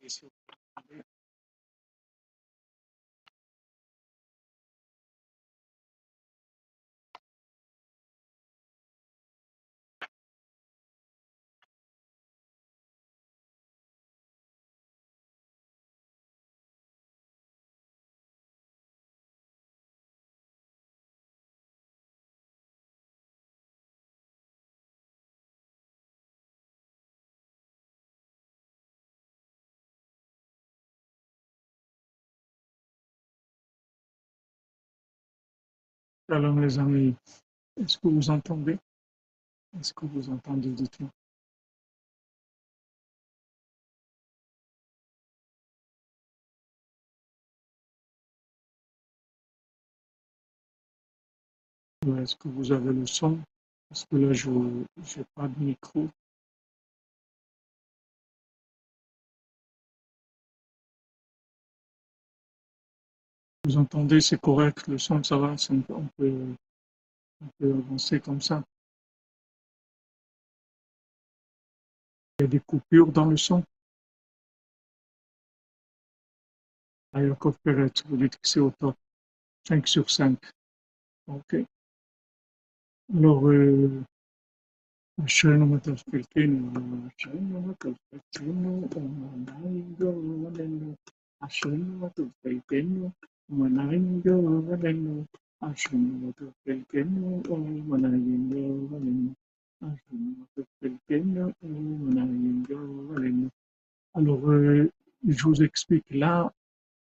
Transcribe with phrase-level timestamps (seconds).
[0.00, 0.30] difícil
[36.30, 37.14] Shalom les amis,
[37.80, 38.78] est-ce que vous entendez?
[39.80, 40.68] Est-ce que vous entendez?
[40.68, 41.08] Dites-moi.
[52.20, 53.38] Est-ce que vous avez le son?
[53.88, 56.08] Parce que là, je n'ai pas de micro.
[63.68, 65.54] vous entendez, c'est correct, le son, ça va,
[65.90, 66.54] on peut,
[67.62, 68.64] avancer comme ça.
[72.38, 73.62] Il y a des coupures dans le son.
[77.12, 78.96] Ah, Ayakov Peret, vous dites que c'est au top.
[79.66, 80.38] 5 sur 5.
[81.26, 81.56] OK.
[83.14, 84.02] Alors, euh,
[104.14, 104.90] alors, euh,
[105.26, 106.04] je vous explique.
[106.10, 106.52] Là,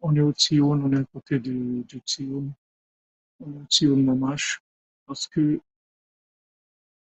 [0.01, 2.51] on est au Tzion, on est à côté de, de Tzion,
[3.39, 4.61] on Tzion Mamash,
[5.05, 5.59] parce que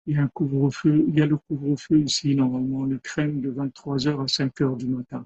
[0.06, 3.52] il y a un couvre-feu, il y a le couvre-feu ici, normalement, le crème de
[3.52, 5.26] 23h à 5h du matin.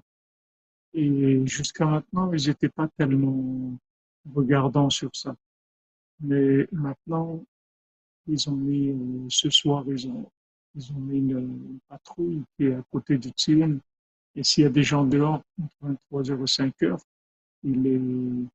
[0.92, 3.78] Et jusqu'à maintenant, ils n'étaient pas tellement
[4.34, 5.34] regardants sur ça.
[6.20, 7.44] Mais maintenant,
[8.26, 8.94] ils ont mis,
[9.28, 10.30] ce soir, ils ont,
[10.74, 13.80] ils ont mis une, patrouille qui est à côté du Tzion.
[14.34, 17.00] Et s'il y a des gens dehors, entre 23h et 5h,
[17.64, 18.48] ils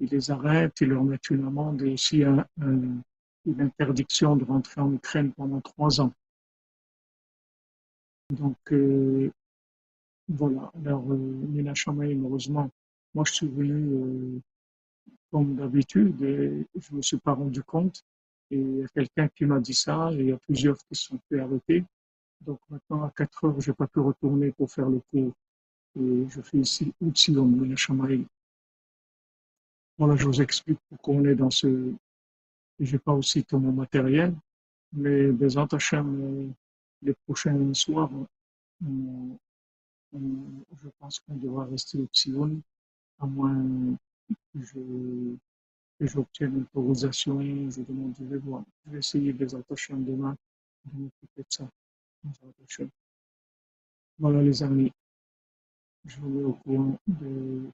[0.00, 1.82] les, arrêtent, ils leur mettent une amende.
[1.82, 3.00] Et s'il y a un,
[3.46, 6.12] une interdiction de rentrer en Ukraine pendant trois ans.
[8.30, 9.30] Donc, euh,
[10.28, 10.72] voilà.
[10.84, 12.70] Alors, euh, Nina heureusement,
[13.14, 14.40] moi, je suis venu euh,
[15.32, 18.04] comme d'habitude je ne me suis pas rendu compte.
[18.50, 20.94] Et il y a quelqu'un qui m'a dit ça et il y a plusieurs qui
[20.94, 21.84] se sont fait arrêter.
[22.42, 25.32] Donc, maintenant, à 4 heures, je n'ai pas pu retourner pour faire le cours.
[25.98, 27.76] Et je fais ici Utsilon, Nina
[29.96, 31.92] Voilà, je vous explique pourquoi on est dans ce,
[32.78, 34.34] je n'ai pas aussi tout mon matériel,
[34.92, 36.52] mais des Hashem,
[37.00, 38.10] les prochains soirs,
[38.82, 38.88] je
[40.98, 42.60] pense qu'on devra rester au Tsion,
[43.18, 43.96] à moins
[44.54, 48.64] que j'obtienne une autorisation, je demande, je vais voir.
[48.86, 50.36] Je vais essayer des Hashem demain
[50.84, 51.68] de m'occuper de ça.
[54.18, 54.92] Voilà les amis,
[56.04, 57.70] je vous mets au courant de,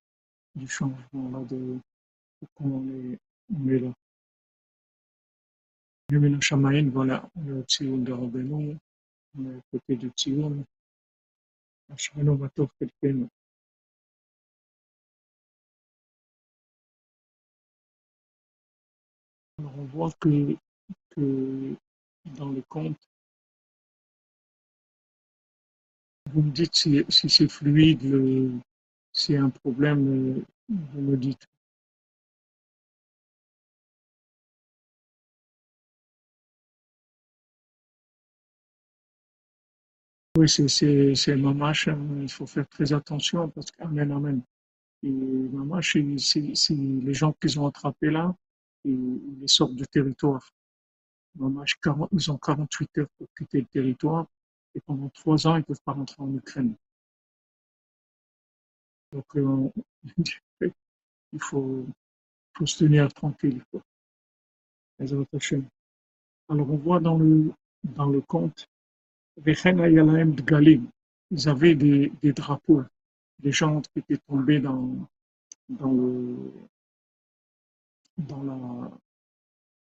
[0.55, 1.79] du changement là, de
[2.39, 3.19] pourquoi on est,
[3.55, 3.93] on est là.
[6.11, 8.79] Le Shamaïn, voilà, le Tzion de Rabbeinu,
[9.37, 10.65] le côté du Tzion,
[11.91, 13.29] Ashmano Matov Kelkenu.
[19.59, 20.57] On voit que,
[21.17, 22.99] dans le compte,
[26.33, 28.03] vous me dites si, si c'est fluide,
[29.29, 31.47] y a un problème, vous me dites.
[40.37, 44.43] Oui, c'est mamash, hein, il faut faire très attention parce qu'amen, amen.
[45.03, 48.37] Et mamash, c'est les gens qu'ils ont attrapés là,
[48.91, 50.49] ils sortent du territoire.
[51.37, 51.79] Mamash,
[52.13, 54.27] ils ont 48 heures pour quitter le territoire
[54.75, 56.75] et pendant trois ans, ils ne peuvent pas rentrer en Ukraine.
[59.13, 59.71] Donc, euh,
[61.33, 61.87] il faut,
[62.65, 63.63] se tenir tranquille.
[65.01, 67.53] Alors, on voit dans le,
[67.85, 68.69] dans le conte
[71.31, 72.83] ils avaient des, des drapeaux,
[73.39, 74.91] des gens qui étaient tombés dans,
[75.69, 76.37] dans, le,
[78.19, 78.91] dans, la,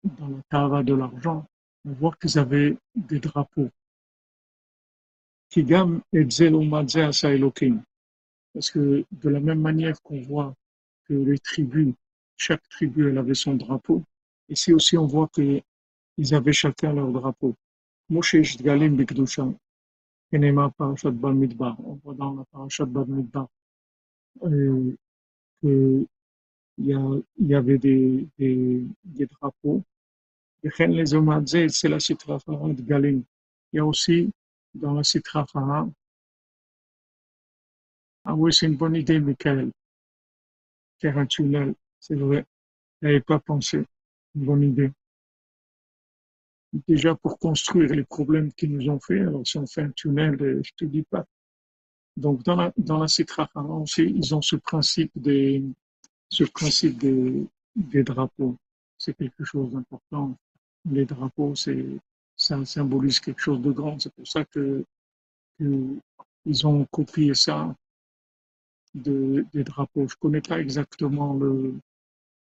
[0.04, 1.46] dans la cave de l'argent.
[1.86, 3.70] On voit qu'ils avaient des drapeaux.
[8.52, 10.54] Parce que de la même manière qu'on voit
[11.04, 11.94] que les tribus,
[12.36, 14.02] chaque tribu, elle avait son drapeau,
[14.48, 15.62] ici aussi on voit qu'ils
[16.34, 17.54] avaient chacun leur drapeau.
[18.08, 19.46] Moshe Galim Bikdusha,
[20.30, 21.76] Kenema Parashat Bamidbar.
[21.86, 23.48] On voit dans la Parashat Bamidbar
[24.42, 24.96] euh,
[26.74, 29.82] qu'il y, a, il y avait des, des, des drapeaux.
[30.62, 33.22] C'est la Sitra de Galim.
[33.72, 34.30] Il y a aussi
[34.74, 35.46] dans la Sitra
[38.24, 39.70] ah oui, c'est une bonne idée, Michael.
[40.98, 42.46] Faire un tunnel, c'est vrai.
[43.02, 43.84] Je n'avais pas pensé.
[44.34, 44.90] Une bonne idée.
[46.88, 50.42] Déjà pour construire les problèmes qu'ils nous ont fait, alors si on fait un tunnel,
[50.42, 51.24] euh, je te dis pas.
[52.16, 53.06] Donc dans la dans la
[53.80, 55.62] aussi, ils ont ce principe des
[56.34, 58.56] ce principe des, drapeaux.
[58.98, 60.36] C'est quelque chose d'important.
[60.90, 61.86] Les drapeaux, c'est
[62.36, 64.00] ça symbolise quelque chose de grand.
[64.00, 64.84] C'est pour ça que,
[65.58, 65.96] que
[66.44, 67.74] ils ont copié ça
[68.94, 70.08] de, des drapeaux.
[70.08, 71.74] Je connais pas exactement le,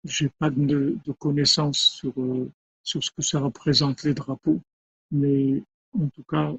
[0.04, 2.50] j'ai pas de, de connaissances sur, euh,
[2.82, 4.60] sur ce que ça représente les drapeaux,
[5.10, 5.62] mais
[5.98, 6.52] en tout cas,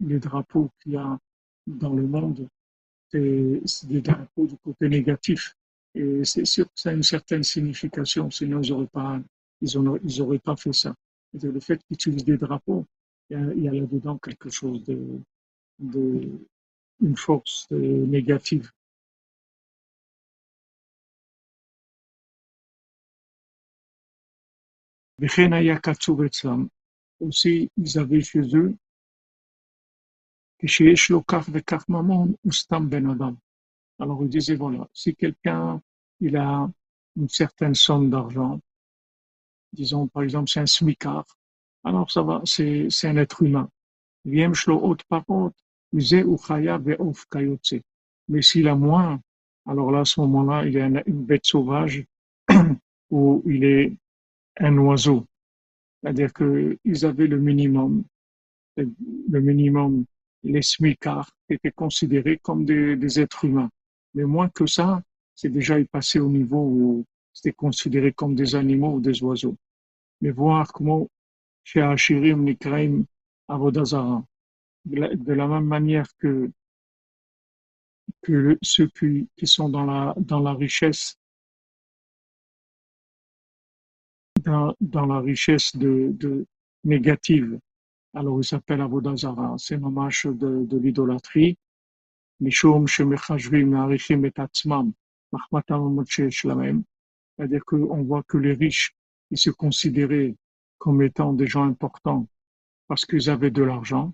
[0.00, 1.18] les, drapeaux qu'il y a
[1.66, 2.46] dans le monde,
[3.10, 5.56] c'est des drapeaux du côté négatif.
[5.98, 9.20] Et c'est sûr que ça a une certaine signification, sinon ils n'auraient pas,
[9.60, 10.94] ils pas fait ça.
[11.34, 12.86] Le fait qu'ils utilisent des drapeaux,
[13.28, 15.20] il y a, il y a là-dedans quelque chose de,
[15.80, 16.20] de
[17.00, 18.70] une force euh, négative.
[27.20, 28.74] aussi ils avaient chez eux
[32.82, 33.16] ben
[33.98, 35.80] alors ils disaient voilà si quelqu'un
[36.20, 36.68] il a
[37.16, 38.60] une certaine somme d'argent.
[39.72, 41.26] Disons par exemple c'est un smicard.
[41.84, 43.68] Alors ça va c'est un être humain.
[44.24, 44.46] Mais
[48.42, 49.20] s'il a moins
[49.66, 52.04] alors là à ce moment-là il est une bête sauvage
[53.10, 53.96] ou il est
[54.60, 55.26] un oiseau.
[56.02, 58.04] C'est-à-dire qu'ils avaient le minimum,
[58.76, 60.04] le minimum,
[60.44, 63.70] les smicards étaient considérés comme des, êtres humains.
[64.14, 65.02] Mais moins que ça,
[65.38, 69.56] c'est déjà passé au niveau où c'était considéré comme des animaux ou des oiseaux.
[70.20, 71.08] Mais voir comment
[71.62, 73.04] chez Achirim, Nikraim,
[73.46, 74.24] Avodazara,
[74.84, 76.50] de la même manière que,
[78.22, 81.16] que ceux qui, sont dans la, dans la richesse
[84.44, 86.46] dans, la richesse de, de
[86.82, 87.60] négative.
[88.12, 89.54] Alors, il s'appelle Avodazara.
[89.56, 91.56] C'est un hommage de, de l'idolâtrie.
[97.36, 98.94] C'est-à-dire qu'on voit que les riches,
[99.30, 100.34] ils se considéraient
[100.78, 102.26] comme étant des gens importants
[102.86, 104.12] parce qu'ils avaient de l'argent.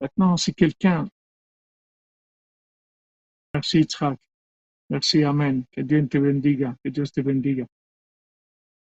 [0.00, 1.08] Maintenant, si quelqu'un
[3.54, 4.18] Merci Yitzhak.
[4.90, 5.64] Merci, Amen.
[5.70, 6.76] Que Dieu te bendiga.
[6.84, 7.64] Que Dieu te bendiga.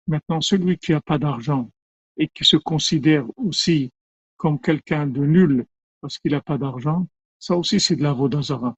[0.06, 1.70] Maintenant, celui qui n'a pas d'argent
[2.16, 3.90] et qui se considère aussi
[4.36, 5.66] comme quelqu'un de nul
[6.00, 7.06] parce qu'il n'a pas d'argent,
[7.38, 8.74] ça aussi c'est de la vodazara.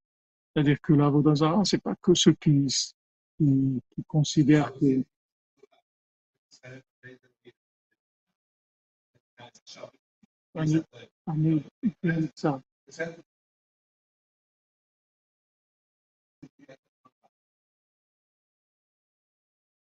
[0.54, 2.66] C'est-à-dire que la vodazara, c'est pas que ceux qui,
[3.36, 5.04] qui, qui considèrent que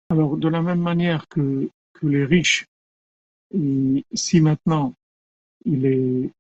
[0.09, 2.67] Alors, de la même manière que, que les riches,
[3.53, 4.95] si maintenant
[5.65, 6.31] il, est,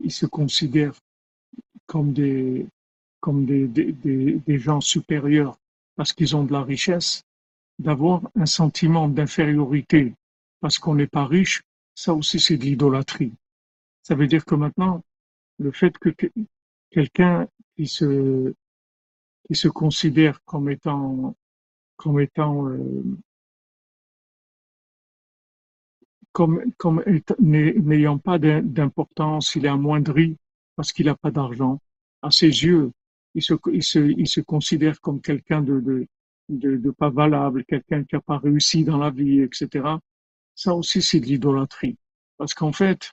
[0.00, 0.98] il, se considèrent
[1.86, 2.66] comme des,
[3.20, 5.58] comme des, des, des, gens supérieurs
[5.94, 7.22] parce qu'ils ont de la richesse,
[7.78, 10.14] d'avoir un sentiment d'infériorité
[10.60, 11.62] parce qu'on n'est pas riche,
[11.94, 13.32] ça aussi c'est de l'idolâtrie.
[14.02, 15.02] Ça veut dire que maintenant,
[15.58, 16.10] le fait que
[16.90, 18.54] quelqu'un qui se,
[19.46, 21.34] qui se considère comme étant
[21.96, 22.78] comme étant euh,
[26.36, 27.02] comme, comme
[27.40, 30.36] n'ayant pas d'importance, il est amoindri
[30.74, 31.80] parce qu'il n'a pas d'argent.
[32.20, 32.92] À ses yeux,
[33.34, 36.06] il se, il se, il se considère comme quelqu'un de, de,
[36.76, 39.88] de, pas valable, quelqu'un qui n'a pas réussi dans la vie, etc.
[40.54, 41.96] Ça aussi, c'est de l'idolâtrie.
[42.36, 43.12] Parce qu'en fait,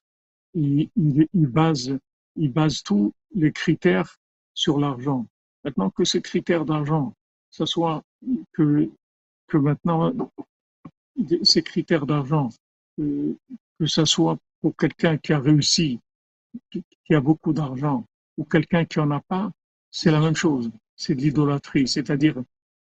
[0.53, 1.97] il, il, il, base,
[2.35, 4.17] il base tous les critères
[4.53, 5.25] sur l'argent.
[5.63, 7.13] Maintenant que ces critères d'argent,
[7.51, 8.03] ce soit
[8.51, 8.89] que,
[9.47, 10.11] que maintenant,
[11.43, 12.49] ces critères d'argent,
[12.97, 13.35] que,
[13.79, 15.99] que ce soit pour quelqu'un qui a réussi,
[16.71, 18.05] qui a beaucoup d'argent,
[18.37, 19.51] ou quelqu'un qui en a pas,
[19.91, 20.71] c'est la même chose.
[20.95, 22.35] C'est de l'idolâtrie, c'est-à-dire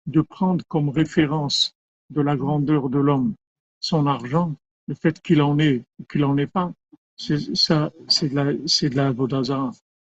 [0.06, 1.76] de prendre comme référence
[2.10, 3.36] de la grandeur de l'homme
[3.80, 4.56] son argent,
[4.88, 6.74] le fait qu'il en ait ou qu'il en ait pas,
[7.16, 9.14] c'est ça, c'est de la, c'est de la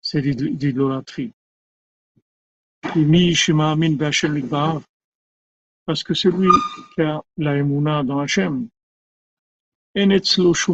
[0.01, 1.33] c'est de l'idolâtrie.
[5.87, 6.49] Parce que celui
[6.95, 8.69] qui a la émouna dans Hachem,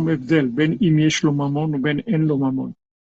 [0.08, 2.72] Evdel, ben ben.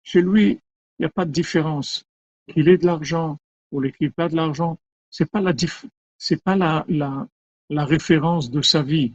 [0.04, 0.60] Chez lui, il
[1.02, 2.04] n'y a pas de différence.
[2.48, 3.38] Qu'il ait de l'argent
[3.72, 4.80] ou qu'il n'ait pas de l'argent,
[5.12, 5.54] c'est pas la
[6.44, 9.14] pas la, référence de sa vie.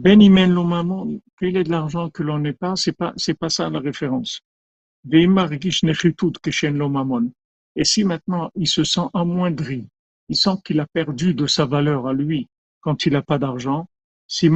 [0.00, 0.18] Ben
[0.64, 3.80] mamon, qu'il ait de l'argent que l'on n'ait pas, c'est pas c'est pas ça la
[3.80, 4.40] référence.
[5.10, 5.26] Et
[7.84, 9.86] si maintenant il se sent amoindri,
[10.30, 12.48] il sent qu'il a perdu de sa valeur à lui
[12.80, 13.86] quand il n'a pas d'argent.
[14.26, 14.48] Ça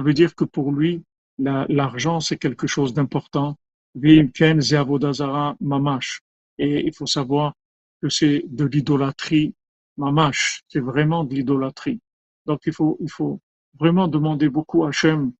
[0.00, 1.02] veut dire que pour lui,
[1.38, 3.56] la- l'argent c'est quelque chose d'important.
[3.96, 4.30] Et
[6.86, 7.54] il faut savoir
[8.00, 9.54] que c'est de l'idolâtrie
[9.96, 11.98] mamash, c'est vraiment de l'idolâtrie.
[12.46, 13.40] Donc il faut, il faut
[13.78, 15.32] vraiment demander beaucoup à Hachem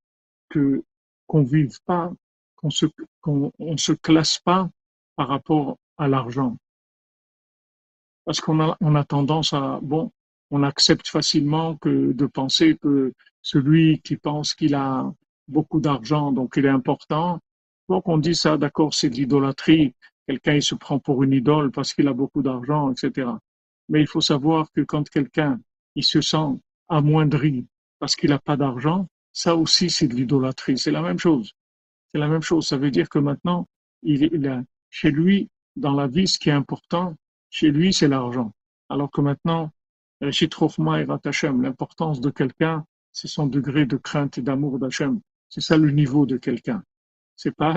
[0.54, 0.84] que
[1.26, 2.12] qu'on vive pas,
[2.56, 2.86] qu'on se
[3.20, 4.70] qu'on on se classe pas
[5.16, 6.56] par rapport à l'argent.
[8.24, 10.12] Parce qu'on a on tendance à bon,
[10.50, 15.12] on accepte facilement que de penser que celui qui pense qu'il a
[15.48, 17.40] beaucoup d'argent, donc il est important.
[17.88, 19.94] Donc on dit ça, d'accord, c'est de l'idolâtrie.
[20.26, 23.28] Quelqu'un il se prend pour une idole parce qu'il a beaucoup d'argent, etc.
[23.88, 25.60] Mais il faut savoir que quand quelqu'un
[25.96, 26.48] il se sent
[26.88, 27.66] amoindri
[27.98, 30.78] parce qu'il n'a pas d'argent, ça aussi c'est de l'idolâtrie.
[30.78, 31.52] C'est la même chose.
[32.10, 32.66] C'est la même chose.
[32.66, 33.68] Ça veut dire que maintenant,
[34.02, 37.16] il, chez lui, dans la vie, ce qui est important,
[37.50, 38.54] chez lui, c'est l'argent.
[38.88, 39.70] Alors que maintenant,
[40.22, 45.20] euh, et Ratachem, l'importance de quelqu'un, c'est son degré de crainte et d'amour d'Hachem.
[45.48, 46.82] C'est ça le niveau de quelqu'un.
[47.36, 47.74] C'est pas,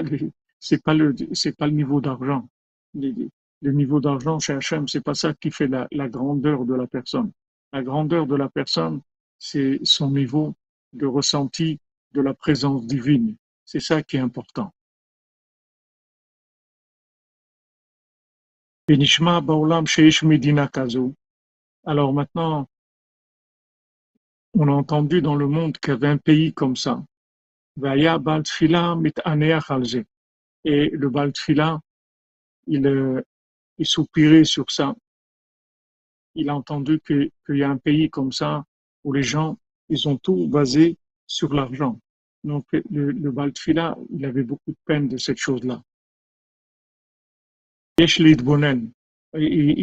[0.60, 2.48] c'est pas le, c'est pas le niveau d'argent.
[2.94, 7.32] Le, niveau d'argent chez Hachem, c'est pas ça qui fait la grandeur de la personne.
[7.74, 9.02] La grandeur de la personne,
[9.40, 10.56] c'est son niveau
[10.94, 11.80] de ressenti
[12.14, 13.36] de la présence divine.
[13.66, 14.74] C'est ça qui est important.
[21.86, 22.70] Alors maintenant,
[24.54, 27.04] on a entendu dans le monde qu'il y avait un pays comme ça.
[27.80, 27.90] Et
[30.90, 31.80] le Baltfila,
[32.66, 33.22] il, euh,
[33.78, 34.96] il soupirait sur ça.
[36.36, 38.66] Il a entendu qu'il y a un pays comme ça
[39.04, 39.58] où les gens,
[39.90, 42.00] ils ont tout basé sur l'argent.
[42.44, 45.82] Donc, le, le Baltfila, il avait beaucoup de peine de cette chose-là.
[48.00, 48.08] Il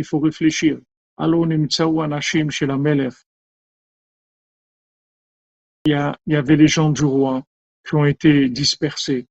[0.04, 0.78] faut réfléchir.
[1.18, 1.24] Il
[5.86, 7.42] y, a, il y avait les gens du roi
[7.86, 9.26] qui ont été dispersés.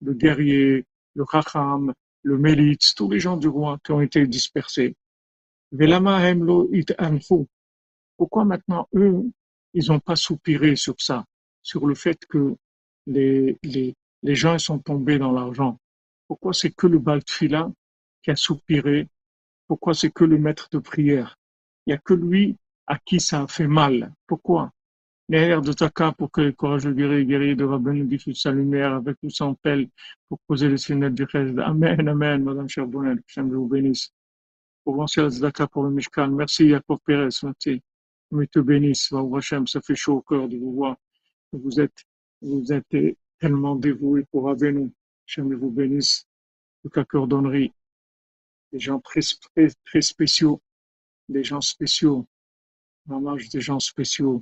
[0.00, 0.84] Le guerrier,
[1.14, 4.96] le Chacham, le Mélitz, tous les gens du roi qui ont été dispersés.
[8.16, 9.30] Pourquoi maintenant eux,
[9.76, 11.26] ils n'ont pas soupiré sur ça,
[11.62, 12.56] sur le fait que
[13.06, 15.78] les, les, les gens sont tombés dans l'argent
[16.26, 17.70] Pourquoi c'est que le Baltfila
[18.22, 19.08] qui a soupiré?
[19.68, 21.36] Pourquoi c'est que le maître de prière?
[21.86, 22.56] Il n'y a que lui
[22.86, 24.14] à qui ça a fait mal.
[24.26, 24.70] Pourquoi?
[25.28, 29.18] L'air de Taka pour que le courageux guerrier guerrier de Rabbeinu diffuse sa lumière avec
[29.22, 29.88] ou sans pelle
[30.28, 31.58] pour poser les fenêtres du Chesed.
[31.58, 34.10] Amen, Amen, Madame Cherbonnel, que Hachem vous bénisse.
[34.84, 36.28] Pour lancer la Tzedaka pour le Mishkan.
[36.28, 37.82] Merci Yaakov Pérez, merci.
[38.30, 39.12] Que te bénisse,
[39.66, 40.96] ça fait chaud au cœur de vous voir.
[41.52, 42.04] Vous êtes,
[42.42, 42.86] vous êtes
[43.38, 44.92] tellement dévoués pour Avenu.
[45.26, 46.26] Hachem vous bénisse.
[46.94, 47.72] La cordonnerie,
[48.72, 50.60] des gens très, très, très spéciaux,
[51.28, 52.28] des gens spéciaux,
[53.06, 54.40] vraiment des gens spéciaux.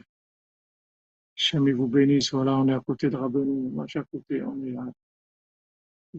[1.36, 2.32] Hachem vous bénisse.
[2.32, 4.92] Voilà, on est à côté de Rabbeinu, moi à côté, on est à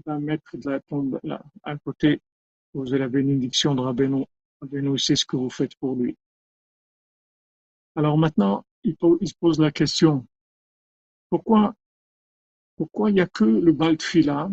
[0.06, 2.22] 20 mètres de la tombe, là, à côté.
[2.74, 4.26] Vous avez la bénédiction de Rabbeinu.
[4.62, 6.18] Rabbeinu sait ce que vous faites pour lui.
[7.96, 10.28] Alors maintenant, il, se pose la question,
[11.30, 11.74] pourquoi,
[12.75, 14.50] pourquoi il n'y a que le Baltfila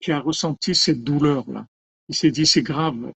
[0.00, 1.66] qui a ressenti cette douleur-là?
[2.08, 3.12] Il s'est dit, c'est grave,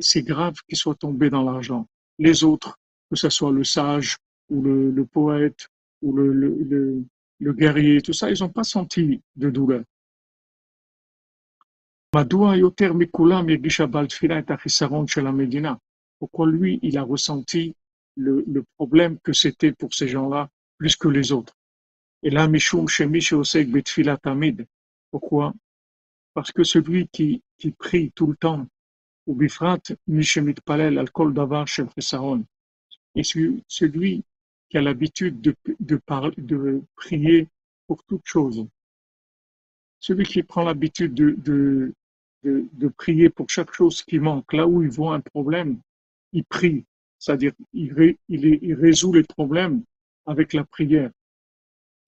[0.00, 1.88] c'est grave qu'il soit tombé dans l'argent.
[2.18, 2.78] Les autres,
[3.10, 4.18] que ce soit le sage
[4.50, 5.68] ou le, poète
[6.02, 9.84] ou le, le, guerrier, tout ça, ils n'ont pas senti de douleur.
[16.18, 17.74] Pourquoi lui, il a ressenti
[18.16, 21.56] le, problème que c'était pour ces gens-là plus que les autres?
[22.22, 24.66] Et là, Mishum Shemi Sheosek Betfila Tamid.
[25.10, 25.52] Pourquoi?
[26.32, 27.42] Parce que celui qui,
[27.78, 28.66] prie tout le temps,
[29.26, 32.44] ou Bifrat Mishemit Palel al Kol Davar Chesaron,
[33.14, 34.24] et celui,
[34.68, 36.00] qui a l'habitude de,
[36.96, 37.48] prier
[37.86, 38.66] pour toute chose,
[40.00, 41.94] celui qui prend l'habitude de, de,
[42.42, 45.80] de, de prier pour chaque chose qui manque, là où il voit un problème,
[46.32, 46.84] il prie,
[47.24, 49.82] c'est-à-dire, il, résout les problèmes
[50.26, 51.10] avec la prière.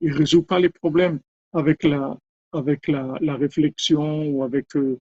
[0.03, 1.21] Il résout pas les problèmes
[1.55, 2.19] avec la,
[2.53, 4.99] avec la, réflexion ou avec euh,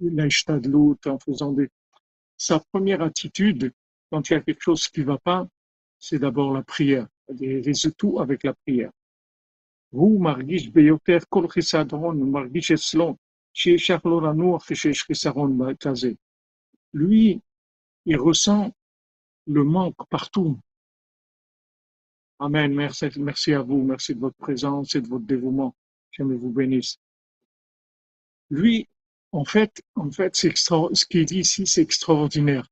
[0.00, 1.68] l'Aishtadlout en faisant des.
[2.36, 3.72] Sa première attitude,
[4.10, 5.46] quand il y a quelque chose qui va pas,
[5.96, 7.06] c'est d'abord la prière.
[7.38, 8.90] Il résout tout avec la prière.
[9.92, 11.46] Vous, Margish Beyoter, Kol
[12.16, 13.16] Margish Eslon,
[15.54, 15.72] bah,
[16.94, 17.40] Lui,
[18.06, 18.72] il ressent
[19.46, 20.58] le manque partout.
[22.38, 22.74] Amen.
[22.74, 23.82] Merci, merci à vous.
[23.82, 25.74] Merci de votre présence et de votre dévouement.
[26.10, 26.98] J'aimerais vous bénisse.
[28.50, 28.88] Lui,
[29.32, 32.66] en fait, en fait, ce qu'il dit ici, c'est extraordinaire.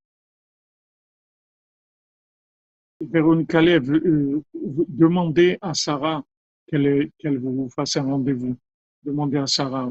[3.01, 6.23] Véronique Lev, euh, demandez à Sarah
[6.67, 8.57] qu'elle vous fasse un rendez-vous.
[9.03, 9.91] Demandez à Sarah.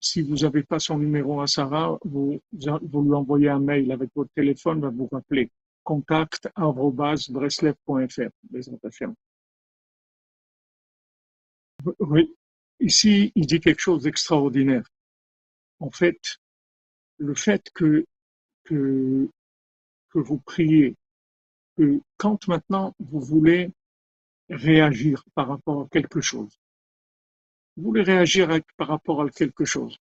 [0.00, 4.30] Si vous n'avez pas son numéro à Sarah, vous, lui envoyez un mail avec votre
[4.34, 5.50] téléphone, va vous rappeler.
[5.82, 8.28] Contact breslev.fr.
[12.00, 12.34] Oui.
[12.80, 14.86] Ici, il dit quelque chose d'extraordinaire.
[15.80, 16.38] En fait,
[17.18, 18.04] le fait que,
[18.64, 19.28] que,
[20.10, 20.94] que vous priez,
[21.76, 23.70] que quand maintenant vous voulez
[24.48, 26.56] réagir par rapport à quelque chose,
[27.82, 29.96] voulez réagir par rapport à quelque chose.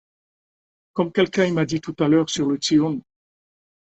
[0.93, 3.03] Comme quelqu'un m'a dit tout à l'heure sur le Tzion,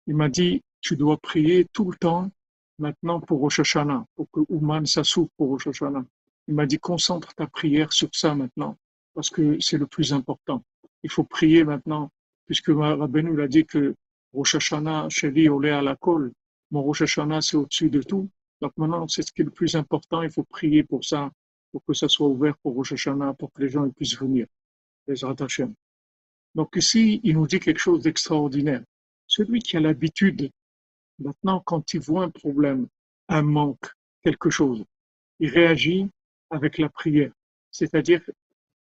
[0.06, 2.30] il m'a dit, tu dois prier tout le temps
[2.78, 6.04] maintenant pour Rosh Hashanah, pour que Ouman s'assoufre pour Rosh Hashanah.
[6.48, 8.76] Il m'a dit, concentre ta prière sur ça maintenant,
[9.14, 10.64] parce que c'est le plus important.
[11.02, 12.10] Il faut prier maintenant,
[12.46, 13.94] puisque Rabbeinu l'a dit que
[14.32, 16.32] Rosh Hashanah, chéri, olé à la colle.
[16.70, 18.28] Mon Rosh Hashanah, c'est au-dessus de tout.
[18.60, 20.22] Donc maintenant, c'est ce qui est le plus important.
[20.22, 21.30] Il faut prier pour ça
[21.72, 24.46] pour que ça soit ouvert pour Rosh Hashanah, pour que les gens puissent venir.
[25.08, 25.16] Les
[26.54, 28.84] Donc ici, il nous dit quelque chose d'extraordinaire.
[29.26, 30.50] Celui qui a l'habitude,
[31.18, 32.86] maintenant, quand il voit un problème,
[33.28, 33.90] un manque,
[34.22, 34.84] quelque chose,
[35.40, 36.08] il réagit
[36.50, 37.32] avec la prière.
[37.70, 38.22] C'est-à-dire,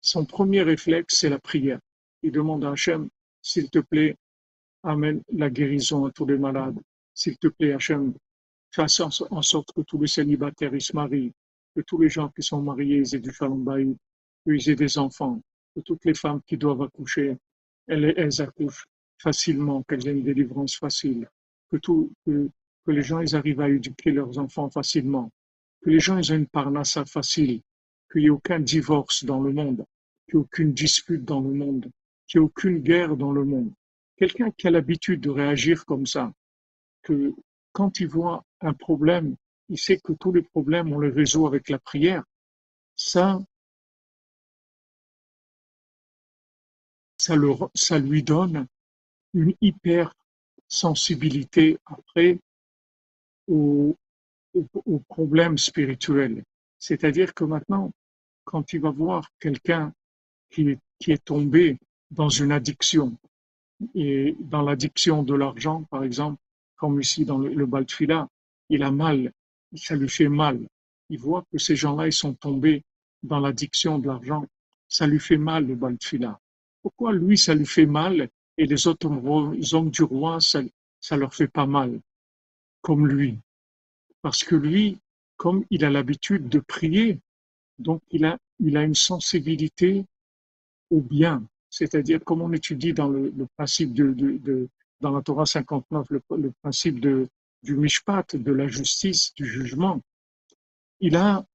[0.02, 1.80] son premier réflexe, c'est la prière.
[2.22, 3.10] Il demande à Hachem,
[3.42, 4.18] s'il te plaît,
[4.84, 6.80] amène la guérison à tous les malades.
[7.14, 8.14] S'il te plaît, Hachem,
[8.72, 11.34] fasse en sorte que tous les célibataires se marient
[11.76, 13.96] que tous les gens qui sont mariés aient du shalom
[14.44, 15.42] qu'ils aient des enfants,
[15.76, 17.38] que toutes les femmes qui doivent accoucher,
[17.88, 21.30] elles, accouchent facilement, qu'elles aient une délivrance facile,
[21.70, 21.78] que,
[22.88, 25.32] les gens arrivent à éduquer leurs enfants facilement,
[25.82, 27.62] que les gens aient une parnassa facile,
[28.12, 29.86] qu'il n'y ait aucun divorce dans le monde,
[30.28, 31.90] qu'il n'y ait aucune dispute dans le monde,
[32.28, 33.72] qu'il n'y ait aucune guerre dans le monde.
[34.18, 36.32] Quelqu'un qui a l'habitude de réagir comme ça,
[37.04, 37.34] que
[37.72, 39.36] quand il voit un problème,
[39.72, 42.24] il sait que tous les problèmes, on les résout avec la prière.
[42.98, 43.40] Ça,
[47.18, 47.36] ça,
[47.74, 48.68] ça lui donne
[49.34, 50.14] une hyper
[50.68, 52.38] sensibilité après
[53.48, 53.96] aux,
[55.08, 56.44] problèmes spirituels.
[56.78, 57.92] C'est-à-dire que maintenant,
[58.44, 59.94] quand il va voir quelqu'un
[60.50, 61.78] qui, qui est tombé
[62.10, 63.18] dans une addiction,
[63.96, 66.42] et dans l'addiction de l'argent, par exemple,
[66.76, 68.28] comme ici dans le, le Baltfila,
[68.68, 69.32] il a mal
[69.78, 70.60] ça lui fait mal.
[71.10, 72.84] Il voit que ces gens-là, ils sont tombés
[73.24, 74.46] dans l'addiction de l'argent.
[74.88, 76.40] Ça lui fait mal, le Baltfila.
[76.82, 80.62] Pourquoi lui, ça lui fait mal et les autres hommes du roi, ça,
[81.00, 82.00] ça leur fait pas mal,
[82.82, 83.40] comme lui?
[84.22, 84.98] Parce que lui,
[85.38, 87.20] comme il a l'habitude de prier,
[87.80, 90.06] donc il a, il a une sensibilité
[90.90, 91.44] au bien.
[91.70, 94.68] C'est-à-dire, comme on étudie dans le, principe de, de,
[95.00, 97.28] dans la Torah 59, le principe de,
[97.64, 100.02] du mishpat, de la justice, du jugement,
[101.00, 101.46] il a,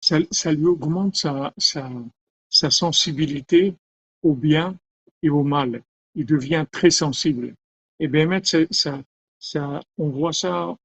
[0.00, 3.74] ça, lui augmente sa, sa, sensibilité
[4.22, 4.76] au bien
[5.22, 5.82] et au mal.
[6.14, 7.54] Il devient très sensible.
[7.98, 9.02] Et bien, ça,
[9.38, 10.76] ça, on voit ça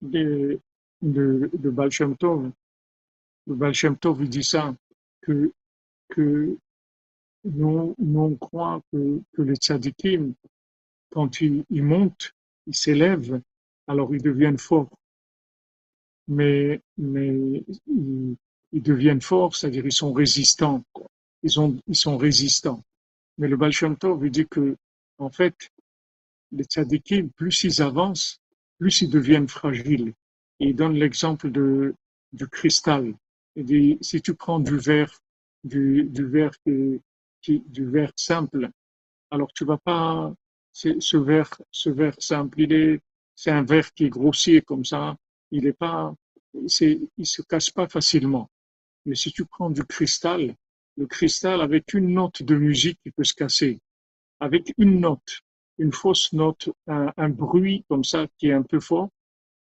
[0.00, 0.58] de,
[1.02, 2.50] de, de Baal Shem Tov.
[3.46, 4.74] Le Tov, il dit ça,
[5.20, 5.52] que,
[6.08, 6.56] que
[7.44, 10.34] nous, nous on croit que, que les tzadikim,
[11.10, 12.33] quand ils, montent,
[12.66, 13.40] ils s'élèvent,
[13.86, 14.98] alors ils deviennent forts.
[16.28, 20.82] Mais, mais ils, deviennent forts, c'est-à-dire ils sont résistants.
[21.42, 22.82] Ils, ont, ils sont résistants.
[23.38, 24.76] Mais le Baal Shem Tov, dit que,
[25.18, 25.70] en fait,
[26.52, 28.40] les tzadikim, plus ils avancent,
[28.78, 30.14] plus ils deviennent fragiles.
[30.60, 31.94] Il donne l'exemple de,
[32.32, 33.14] du cristal.
[33.56, 35.20] Il dit, si tu prends du verre,
[35.62, 38.70] du, du verre qui, du verre simple,
[39.30, 40.32] alors tu vas pas,
[40.74, 43.00] ce verre, ce verre simple, il est,
[43.34, 45.16] c'est un verre qui est grossier comme ça.
[45.50, 46.14] Il est pas,
[46.66, 48.50] c'est, il se casse pas facilement.
[49.06, 50.54] Mais si tu prends du cristal,
[50.96, 53.78] le cristal avec une note de musique, il peut se casser.
[54.40, 55.40] Avec une note,
[55.78, 59.10] une fausse note, un, bruit comme ça qui est un peu fort,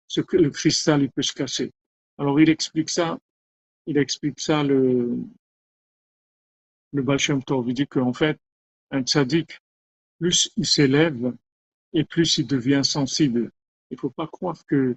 [0.08, 1.72] ce le cristal il peut se casser.
[2.18, 3.20] Alors il explique ça,
[3.86, 5.18] il explique ça le
[6.94, 8.38] le Baal Shem Tov, il dit qu'en fait,
[8.92, 9.60] un tzaddik,
[10.24, 11.36] plus il s'élève
[11.92, 13.52] et plus il devient sensible.
[13.92, 14.96] Il ne faut pas croire que,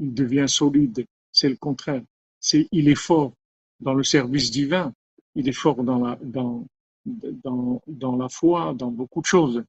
[0.00, 1.06] devient solide.
[1.30, 2.02] C'est le contraire.
[2.40, 3.32] C'est il est fort
[3.78, 4.92] dans le service divin.
[5.36, 6.66] Il est fort dans la dans
[7.06, 9.62] dans, dans la foi, dans beaucoup de choses.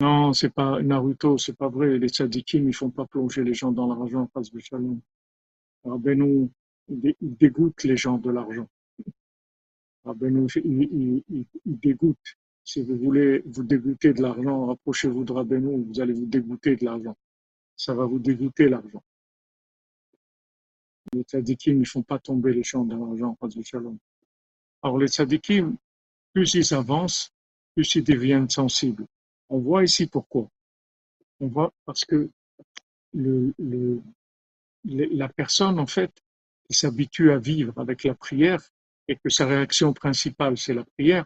[0.00, 1.98] Non, c'est pas Naruto, c'est pas vrai.
[1.98, 5.00] Les tzadikim, ils font pas plonger les gens dans l'argent, face de shalom.
[5.84, 6.48] Rabbeinu,
[6.88, 8.68] il dégoûte les gens de l'argent.
[10.04, 12.36] Rabbeinu, il, il, dégoûte.
[12.64, 16.84] Si vous voulez vous dégoûter de l'argent, rapprochez-vous de Rabbeinu, vous allez vous dégoûter de
[16.84, 17.16] l'argent.
[17.76, 19.02] Ça va vous dégoûter l'argent.
[21.12, 23.98] Les tzadikim, ils font pas tomber les gens l'argent, de shalom.
[24.82, 25.76] Alors les tzadikim,
[26.32, 27.32] plus ils avancent,
[27.74, 29.06] plus ils deviennent sensibles.
[29.48, 30.48] On voit ici pourquoi.
[31.40, 32.30] On voit parce que
[33.12, 33.52] le,
[34.84, 36.12] la personne, en fait,
[36.66, 38.60] qui s'habitue à vivre avec la prière
[39.08, 41.24] et que sa réaction principale, c'est la prière,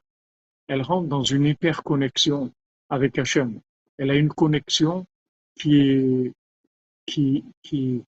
[0.69, 2.53] elle rentre dans une hyper-connexion
[2.88, 3.61] avec Hachem.
[3.99, 5.07] Elle a une connexion
[5.55, 6.33] qui est,
[7.07, 8.03] qui, qui,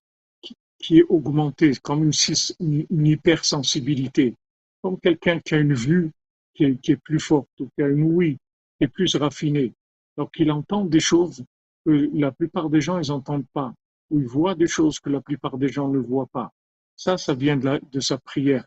[0.77, 4.35] qui est augmentée, comme une, une, hypersensibilité,
[4.81, 6.11] comme quelqu'un qui a une vue
[6.53, 8.37] qui est, qui est plus forte, ou qui a une ouïe
[8.77, 9.73] qui est plus raffinée.
[10.17, 11.43] Donc il entend des choses
[11.85, 13.73] que la plupart des gens ils n'entendent pas,
[14.09, 16.51] ou il voit des choses que la plupart des gens ne voient pas.
[16.95, 18.65] Ça, ça vient de, sa prière.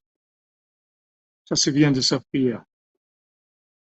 [1.45, 2.65] Ça, ça vient de sa prière.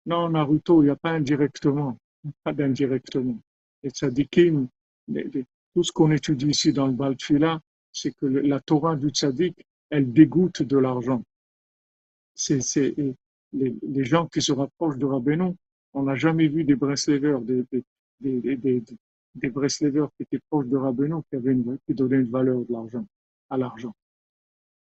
[0.05, 1.97] Non, Naruto, il n'y a pas indirectement,
[2.43, 3.39] pas d'indirectement.
[3.83, 4.67] Et tzadikim,
[5.73, 7.59] tout ce qu'on étudie ici dans le Baltfila,
[7.91, 11.23] c'est que la Torah du tzaddik, elle dégoûte de l'argent.
[12.35, 12.61] C'est
[13.53, 15.55] les, les, gens qui se rapprochent de Rabbeinu,
[15.93, 17.83] on n'a jamais vu des Breslevers, des, des,
[18.21, 18.83] des, des,
[19.37, 21.37] Breslevers qui étaient proches de Rabbeinu, qui,
[21.85, 23.05] qui donnaient une valeur de l'argent,
[23.49, 23.93] à l'argent.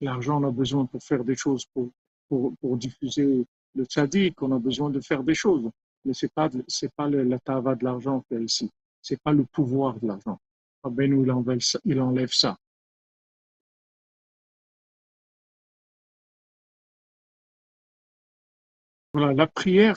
[0.01, 1.91] L'argent, on a besoin pour faire des choses, pour,
[2.29, 5.69] pour, pour diffuser le tzaddik, on a besoin de faire des choses.
[6.05, 8.71] Mais pas, c'est pas le, la tava de l'argent qu'il y a ici.
[9.01, 10.39] C'est pas le pouvoir de l'argent.
[10.83, 11.79] Rabbeinu, il enlève ça.
[11.85, 12.57] Il enlève ça.
[19.13, 19.95] Voilà, la prière,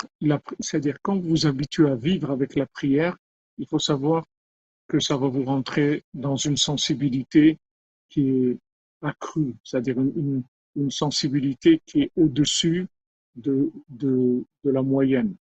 [0.60, 3.16] c'est-à-dire quand vous vous habituez à vivre avec la prière,
[3.58, 4.24] il faut savoir
[4.90, 7.58] que ça va vous rentrer dans une sensibilité
[8.08, 8.58] qui est
[9.02, 10.42] accrue, c'est-à-dire une,
[10.74, 12.88] une, sensibilité qui est au-dessus
[13.36, 15.36] de, de, de, la moyenne.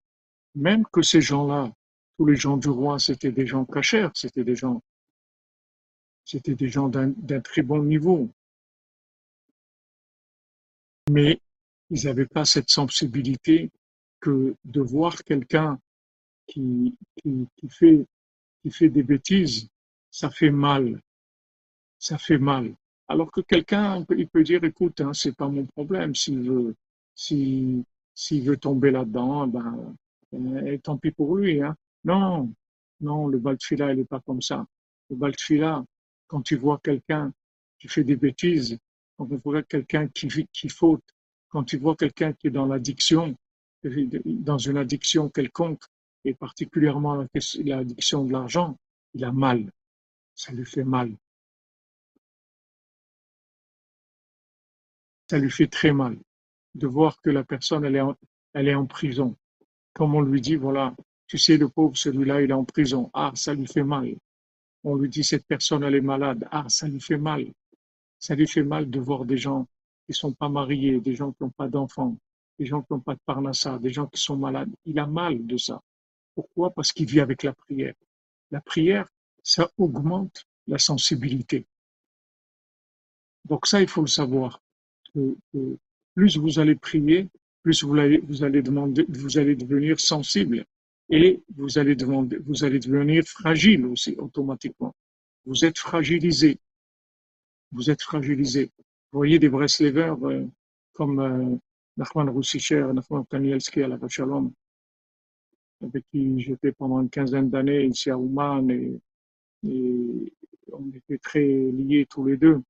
[0.54, 1.74] Même que ces gens-là,
[2.18, 4.84] tous les gens du roi, c'était des gens cachers, c'était des gens,
[6.26, 8.30] c'était des gens d'un très bon niveau.
[11.10, 11.42] Mais
[11.90, 13.72] ils n'avaient pas cette sensibilité
[14.20, 15.80] que de voir quelqu'un
[16.46, 18.06] qui, qui, qui, fait,
[18.62, 19.68] qui fait des bêtises,
[20.12, 21.02] ça fait mal.
[21.98, 22.74] Ça fait mal.
[23.08, 26.14] Alors que quelqu'un, il peut dire, écoute, hein, c'est pas mon problème.
[26.16, 26.76] S'il veut,
[27.16, 27.84] s'il,
[28.44, 29.96] veut tomber là-dedans, ben,
[30.34, 31.62] euh, tant pis pour lui.
[31.62, 31.76] Hein.
[32.04, 32.52] Non,
[33.02, 34.66] non, le Baltfila, il n'est pas comme ça.
[35.10, 35.84] Le Baltfila,
[36.28, 37.34] quand tu vois quelqu'un
[37.80, 38.78] qui fait des bêtises,
[39.18, 41.04] quand tu vois quelqu'un qui, qui faute,
[41.50, 43.36] quand tu vois quelqu'un qui est dans l'addiction,
[43.84, 45.84] dans une addiction quelconque,
[46.26, 47.26] et particulièrement
[47.64, 48.78] l'addiction de l'argent,
[49.14, 49.72] il a mal.
[50.36, 51.16] Ça lui fait mal.
[55.30, 56.18] Ça lui fait très mal
[56.76, 59.36] de voir que la personne, elle est en, prison.
[59.94, 60.96] Comme on lui dit, voilà,
[61.28, 63.10] tu sais, le pauvre, celui-là, il est en prison.
[63.14, 64.16] Ah, ça lui fait mal.
[64.84, 66.48] On lui dit, cette personne, elle est malade.
[66.52, 67.46] Ah, ça lui fait mal.
[68.18, 69.68] Ça lui fait mal de voir des gens
[70.06, 72.18] qui sont pas mariés, des gens qui n'ont pas d'enfants,
[72.58, 74.72] des gens qui n'ont pas de parnassa, des gens qui sont malades.
[74.86, 75.82] Il a mal de ça.
[76.40, 76.74] Pourquoi?
[76.74, 77.96] Parce qu'il vit avec la prière.
[78.50, 79.10] La prière,
[79.44, 81.66] ça augmente la sensibilité.
[83.44, 84.62] Donc ça, il faut le savoir.
[86.16, 87.28] plus vous allez prier,
[87.62, 90.64] plus vous allez, vous allez demander, vous allez devenir sensible
[91.10, 94.96] et vous allez demander, vous allez devenir fragile aussi automatiquement.
[95.46, 96.58] Vous êtes fragilisé.
[97.74, 98.72] Vous êtes fragilisé.
[99.12, 100.48] Vous voyez des Breslevers euh,
[100.94, 101.58] comme euh,
[101.98, 104.54] Nachman Roussicher, Nachman Kanielski à la Shalom,
[105.84, 109.00] avec qui j'étais pendant une quinzaine d'années ici à Ouman et,
[110.72, 112.62] on était très liés tous les deux.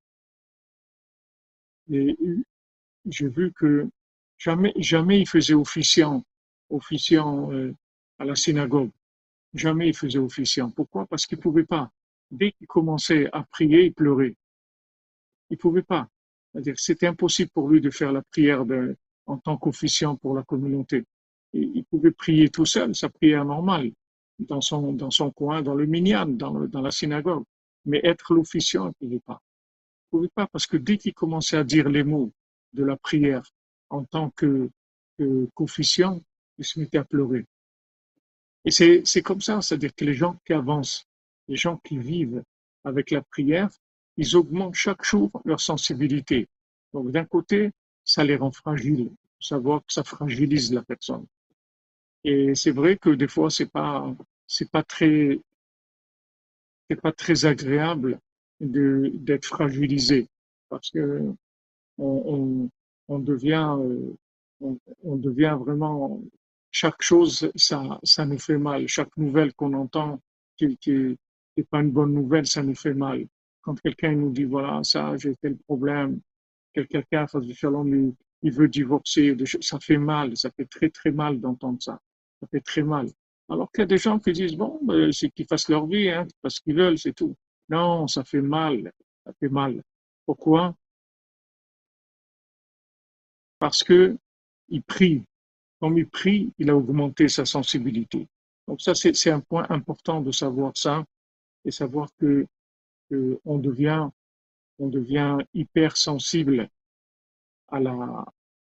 [1.92, 2.18] Et
[3.06, 3.90] j'ai vu que
[4.38, 6.24] jamais, jamais il faisait officiant,
[6.70, 7.76] officiant euh,
[8.18, 8.92] à la synagogue.
[9.54, 10.70] Jamais il faisait officiant.
[10.72, 11.06] Pourquoi?
[11.08, 11.92] Parce qu'il pouvait pas.
[12.32, 14.36] Dès qu'il commençait à prier, il pleurait.
[15.50, 16.08] Il pouvait pas.
[16.52, 18.96] C'est-à-dire c'était impossible pour lui de faire la prière de,
[19.26, 21.06] en tant qu'officiant pour la communauté.
[21.54, 23.92] Il pouvait prier tout seul, sa prière normale,
[24.40, 27.44] dans son, coin, dans le minyan, dans, la synagogue.
[27.86, 29.42] Mais être l'officiant, il ne pouvait pas.
[29.42, 32.32] Il ne pouvait pas parce que dès qu'il commençait à dire les mots
[32.74, 33.44] de la prière
[33.90, 34.70] en tant que,
[35.20, 37.46] il se mettait à pleurer.
[38.64, 41.06] Et c'est, c'est comme ça, c'est-à-dire que les gens qui avancent,
[41.48, 42.44] les gens qui vivent
[42.86, 43.70] avec la prière,
[44.18, 46.48] ils augmentent chaque jour leur sensibilité.
[46.94, 47.72] Donc d'un côté,
[48.04, 51.26] ça les rend fragiles, savoir que ça fragilise la personne.
[52.24, 54.14] Et c'est vrai que des fois, c'est pas,
[54.48, 55.40] c'est pas très,
[56.90, 58.20] c'est pas très agréable
[58.60, 60.28] de, d'être fragilisé
[60.70, 61.34] parce que
[61.98, 62.70] on,
[63.08, 64.16] on, devient, euh,
[65.04, 66.22] on, devient vraiment,
[66.72, 68.88] chaque chose, ça, ça nous fait mal.
[68.88, 70.22] Chaque nouvelle qu'on entend
[70.58, 71.18] qui, qui,
[71.58, 73.28] n'est pas une bonne nouvelle, ça nous fait mal.
[73.62, 76.22] Quand quelqu'un nous dit, voilà, ça, j'ai tel problème,
[76.74, 81.40] quelqu'un, face du shalom, il veut divorcer, ça fait mal, ça fait très très mal
[81.40, 82.00] d'entendre ça.
[82.42, 83.10] Ça fait très mal.
[83.50, 86.10] Alors qu'il y a des gens qui disent, bon, ben, c'est qu'ils fassent leur vie,
[86.10, 87.36] hein, parce qu'ils veulent, c'est tout.
[87.70, 88.92] Non, ça fait mal,
[89.26, 89.82] ça fait mal.
[90.26, 90.76] Pourquoi?
[93.60, 94.18] Parce que
[94.70, 94.84] il.
[95.80, 98.28] Comme il prie, il a augmenté sa sensibilité.
[98.68, 101.06] Donc ça, c'est un point important de savoir ça
[101.66, 102.46] et savoir que,
[103.46, 104.08] on devient
[104.78, 106.70] on devient hyper sensible
[107.70, 108.26] à la,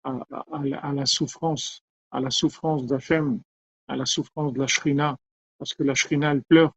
[0.04, 3.42] à, à, la souffrance, à la souffrance d'Hachem,
[3.88, 5.18] à la souffrance de la Shrina,
[5.58, 6.74] parce que la Shrina, elle pleure.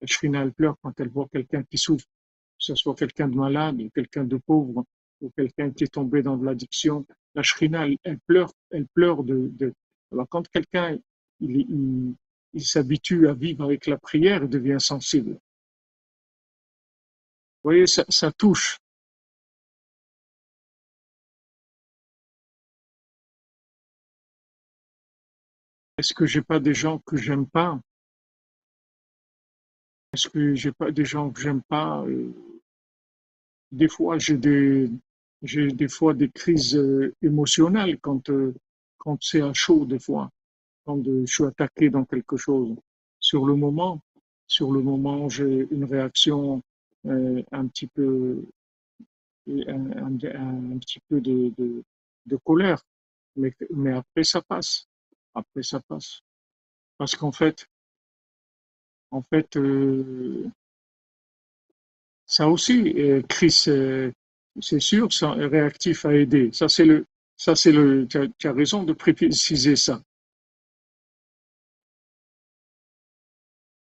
[0.00, 3.36] La Shrina, elle pleure quand elle voit quelqu'un qui souffre, que ce soit quelqu'un de
[3.36, 4.84] malade, ou quelqu'un de pauvre,
[5.20, 7.06] ou quelqu'un qui est tombé dans de l'addiction.
[7.34, 9.74] La Shrina, elle, pleure, elle pleure de, de...
[10.12, 10.98] Alors quand quelqu'un,
[11.40, 12.14] il,
[12.56, 15.32] s'habitue à vivre avec la prière, il devient sensible.
[17.62, 18.78] Vous voyez, ça touche.
[26.04, 27.80] Est-ce que j'ai pas des gens que j'aime pas?
[30.12, 32.04] Est-ce que j'ai pas des gens que j'aime pas?
[32.04, 32.30] Euh,
[33.72, 34.90] Des fois, j'ai des
[35.40, 38.54] j'ai des fois des crises euh, émotionnelles quand euh,
[38.98, 40.28] quand c'est à chaud des fois,
[40.84, 42.76] quand je suis attaqué dans quelque chose.
[43.18, 44.02] Sur le moment,
[44.46, 46.62] sur le moment, j'ai une réaction
[47.06, 48.44] un petit peu
[49.46, 51.82] un, petit peu de, de,
[52.26, 52.82] de colère,
[53.36, 54.86] mais, mais après ça passe
[55.34, 56.20] après ça passe.
[56.98, 57.66] Parce qu'en fait,
[59.10, 60.50] en fait, euh,
[62.26, 64.10] ça aussi, euh, Chris, euh,
[64.60, 66.50] c'est sûr, c'est réactif à aider.
[66.52, 70.02] Ça, c'est le, ça, c'est le, tu as, raison de préciser ça.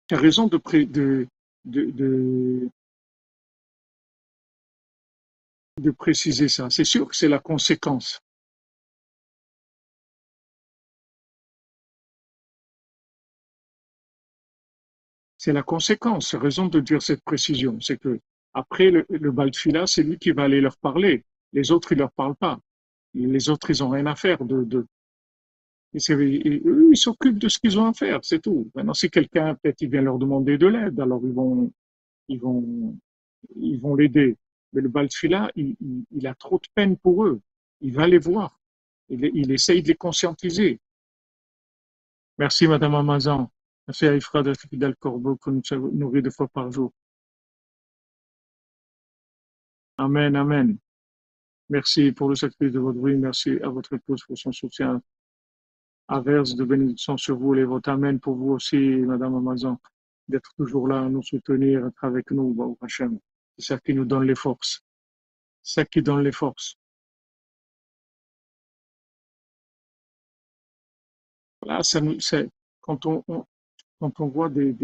[0.07, 1.27] Tu as raison de, de,
[1.65, 2.69] de, de,
[5.79, 6.69] de préciser ça.
[6.69, 8.21] C'est sûr que c'est la conséquence.
[15.39, 17.79] C'est la conséquence, raison de dire cette précision.
[17.79, 18.19] C'est que
[18.53, 19.33] après le, le
[19.87, 21.23] c'est lui qui va aller leur parler.
[21.53, 22.59] Les autres, ils leur parlent pas.
[23.13, 24.85] Les autres, ils ont rien à faire de, de
[25.95, 28.69] eux, ils s'occupent de ce qu'ils ont à faire, c'est tout.
[28.75, 31.71] Maintenant, si quelqu'un, peut-être, il vient leur demander de l'aide, alors ils vont,
[32.27, 32.97] ils vont,
[33.55, 34.37] ils vont l'aider.
[34.73, 37.39] Mais le Baltfila, il, il, il, a trop de peine pour eux.
[37.81, 38.59] Il va les voir.
[39.07, 40.79] Il, il essaye de les conscientiser.
[42.37, 43.49] Merci, Madame Amazon.
[43.89, 44.43] Ifra
[44.99, 46.93] corbeau que nous nourrit deux fois par jour.
[49.97, 50.77] Amen, Amen.
[51.69, 53.17] Merci pour le sacrifice de votre vie.
[53.17, 55.01] Merci à votre épouse pour son soutien.
[56.07, 59.77] Averse de bénédiction sur vous, les votre Amen pour vous aussi, Madame Amazon,
[60.27, 63.19] d'être toujours là, à nous soutenir, être avec nous, Baou Hachem.
[63.57, 64.83] C'est ça qui nous donne les forces.
[65.61, 66.75] C'est ça qui donne les forces.
[71.61, 71.99] Voilà, ça
[72.81, 73.45] quand on,
[73.99, 74.75] quand on voit des,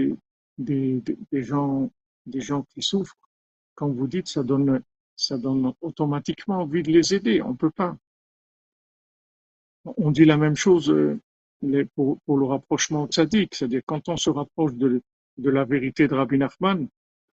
[1.32, 1.92] gens,
[2.26, 3.18] des gens qui souffrent,
[3.76, 4.82] quand vous dites, ça donne,
[5.16, 7.42] ça donne automatiquement envie de les aider.
[7.42, 7.98] On ne peut pas.
[9.98, 11.20] On dit la même chose euh,
[11.96, 15.02] pour, le rapprochement tzaddik, c'est-à-dire quand on se rapproche de,
[15.38, 16.88] la vérité de Rabbi Nachman,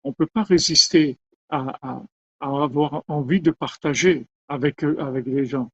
[0.04, 1.18] on ne peut pas résister
[1.50, 2.02] à,
[2.40, 5.70] avoir envie de partager avec, avec les gens.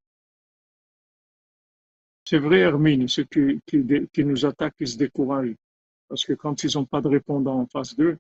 [2.25, 5.55] C'est vrai, Hermine, ceux qui nous attaquent, ils se découragent.
[6.09, 8.19] Parce que quand ils n'ont pas de répondant en face d'eux,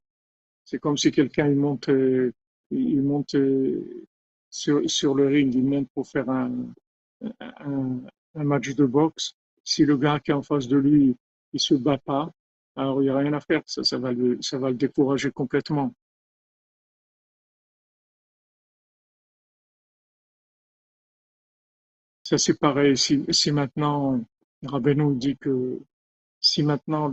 [0.64, 1.90] c'est comme si quelqu'un il monte,
[2.70, 3.36] il monte
[4.50, 6.50] sur, le ring, il monte pour faire un,
[7.40, 8.00] un,
[8.34, 9.36] match de boxe.
[9.64, 11.16] Si le gars qui est en face de lui,
[11.52, 12.30] il se bat pas,
[12.76, 13.62] alors il n'y a rien à faire.
[13.66, 15.94] Ça, va le, ça va le décourager complètement.
[22.22, 22.96] Ça, c'est pareil.
[22.96, 24.20] Si, si maintenant,
[24.62, 25.78] Rabbeinu dit que
[26.54, 27.10] si maintenant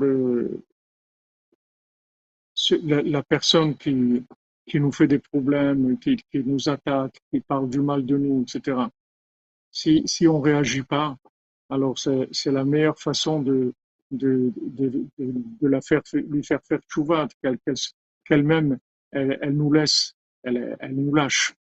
[2.84, 4.24] la, personne qui,
[4.68, 8.44] qui nous fait des problèmes, qui, qui nous attaque, qui parle du mal de nous,
[8.44, 8.78] etc.
[9.72, 11.18] Si, si on réagit pas,
[11.72, 13.74] alors c'est la meilleure façon de,
[14.12, 14.54] de,
[15.18, 17.28] de, la faire, lui faire faire tchouva,
[18.26, 18.78] qu'elle-même,
[19.12, 21.56] elle, elle, nous laisse, elle, elle nous lâche.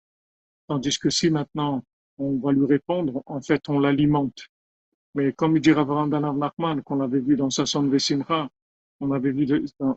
[0.66, 1.84] Tandis que si maintenant
[2.16, 4.48] on va lui répondre, en fait on l'alimente.
[5.14, 8.48] Mais comme il dit Ben Nachman, qu'on avait vu dans Sasson Vesimcha,
[9.00, 9.46] on avait vu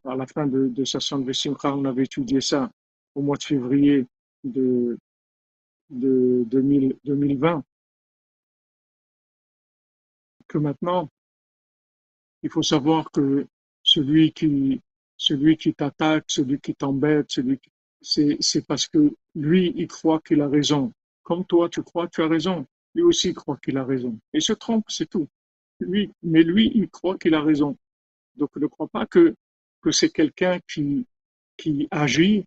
[0.06, 2.72] à la fin de, de Sasson Vesimcha, on avait étudié ça
[3.16, 4.08] au mois de février
[4.44, 4.98] de,
[5.90, 7.64] de 2000, 2020,
[10.48, 11.10] que maintenant,
[12.44, 13.46] il faut savoir que
[13.84, 14.82] celui qui,
[15.18, 17.60] celui qui t'attaque, celui qui t'embête, celui
[18.02, 20.92] c'est, c'est parce que lui, il croit qu'il a raison.
[21.24, 22.66] Comme toi, tu crois que tu as raison.
[22.96, 24.18] Lui aussi croit qu'il a raison.
[24.34, 25.28] Il se trompe, c'est tout.
[25.80, 27.78] Lui, mais lui, il croit qu'il a raison.
[28.36, 29.36] Donc, ne crois pas que,
[29.82, 31.06] que c'est quelqu'un qui,
[31.58, 32.46] qui agit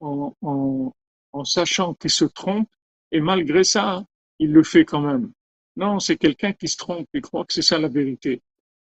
[0.00, 2.68] en, en, sachant qu'il se trompe
[3.12, 4.04] et malgré ça,
[4.38, 5.32] il le fait quand même.
[5.76, 8.42] Non, c'est quelqu'un qui se trompe, il croit que c'est ça la vérité.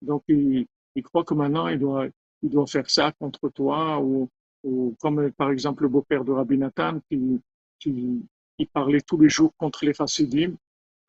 [0.02, 2.06] Donc, il, il croit que maintenant, il doit,
[2.42, 4.28] il doit faire ça contre toi, ou,
[4.64, 7.40] ou comme par exemple le beau-père de Rabbi Nathan, qui,
[7.78, 8.24] qui,
[8.56, 10.54] qui, parlait tous les jours contre les chassidim,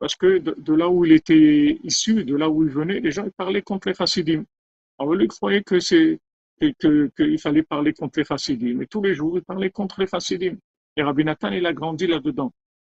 [0.00, 3.24] parce que de, là où il était issu, de là où il venait, les gens
[3.26, 4.44] ils parlaient contre les chassidim.
[4.98, 6.18] Alors lui, il croyait que c'est
[6.58, 8.78] qu'il fallait parler contre les chassidim.
[8.78, 10.56] Mais tous les jours, il parlait contre les chassidim.
[10.96, 12.50] Et Rabbi Nathan, il a grandi là-dedans.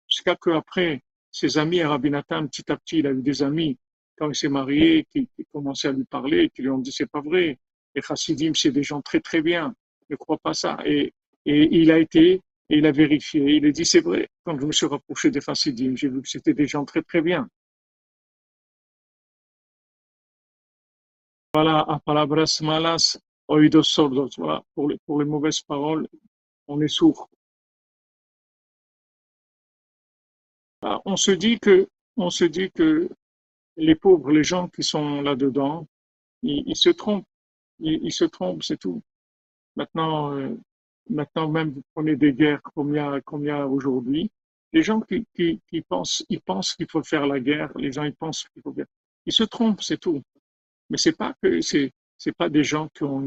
[0.10, 3.78] Jusqu'à qu'après, ses amis, Rabbi Nathan, petit à petit, il a eu des amis
[4.18, 7.10] quand il s'est marié, qui, qui commençaient à lui parler, qui lui ont dit c'est
[7.10, 7.58] pas vrai.
[7.96, 9.74] Les chassidim, c'est des gens très très bien.
[10.10, 10.78] Ne crois pas ça.
[10.86, 11.14] Et,
[11.46, 13.42] et il a été, et il a vérifié.
[13.56, 14.30] Il a dit c'est vrai.
[14.44, 17.22] Quand je me suis rapproché des chassidim, j'ai vu que c'était des gens très très
[17.22, 17.50] bien.
[21.54, 24.30] Voilà, a palabras malas, oídos sordos.
[24.38, 26.08] Voilà, pour les, pour les mauvaises paroles,
[26.68, 27.30] on est sourd.
[30.82, 33.10] On se dit que, on se dit que
[33.78, 35.88] les pauvres, les gens qui sont là-dedans,
[36.44, 37.26] ils, ils, se trompent.
[37.80, 39.02] Ils, ils se trompent, c'est tout.
[39.76, 40.56] Maintenant, euh,
[41.10, 44.32] maintenant même, vous prenez des guerres y a aujourd'hui.
[44.74, 47.72] Les gens qui, qui, qui, pensent, ils pensent qu'il faut faire la guerre.
[47.78, 48.86] Les gens, ils pensent qu'il faut faire.
[49.26, 50.22] Ils se trompent, c'est tout.
[50.90, 53.22] Mais c'est pas que c'est, c'est pas des gens qui ont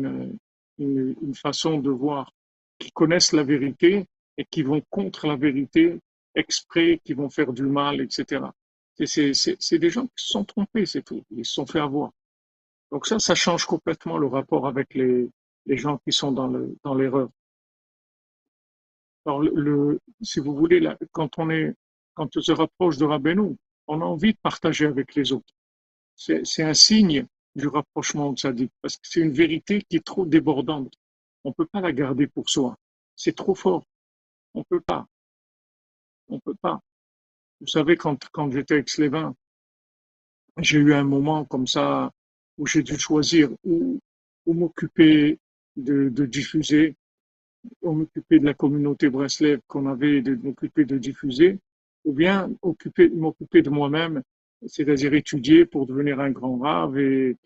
[0.78, 2.32] une, façon de voir,
[2.78, 5.98] qui connaissent la vérité et qui vont contre la vérité
[6.34, 8.44] exprès, qui vont faire du mal, etc.
[9.04, 11.22] C'est des gens qui se sont trompés, c'est tout.
[11.30, 12.10] Ils se sont fait avoir.
[12.90, 15.28] Donc ça, ça change complètement le rapport avec les,
[15.66, 17.30] les gens qui sont dans le dans l'erreur.
[19.26, 21.74] Alors, le, si vous voulez, là, quand on est,
[22.14, 23.56] quand on se rapproche de Rabbeinu,
[23.86, 25.52] on a envie de partager avec les autres.
[26.16, 30.26] C'est un signe du rapprochement de Sadiq, parce que c'est une vérité qui est trop
[30.26, 30.92] débordante.
[31.44, 32.76] On peut pas la garder pour soi.
[33.16, 33.84] C'est trop fort.
[34.54, 35.06] On peut pas.
[36.28, 36.80] On peut pas.
[37.60, 39.34] Vous savez, quand, quand j'étais ex-Lévin,
[40.58, 42.12] j'ai eu un moment comme ça
[42.58, 43.98] où j'ai dû choisir où,
[44.46, 45.38] où m'occuper
[45.76, 46.96] de, de, diffuser,
[47.82, 51.58] où m'occuper de la communauté Breslev qu'on avait de m'occuper de diffuser,
[52.04, 54.22] ou bien occuper, m'occuper de moi-même,
[54.66, 57.36] c'est-à-dire étudier pour devenir un grand rave et,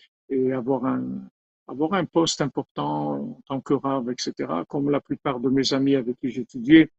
[0.53, 1.29] avoir un,
[1.68, 5.94] avoir un poste important en tant que rave, etc., comme la plupart de mes amis
[5.94, 6.90] avec qui j'étudiais,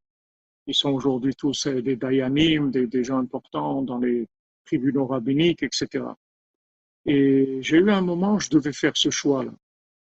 [0.67, 4.27] ils sont aujourd'hui tous euh, des dayanim, des, des, gens importants dans les
[4.65, 6.05] tribunaux rabbiniques, etc.
[7.05, 9.51] Et j'ai eu un moment je devais faire ce choix-là.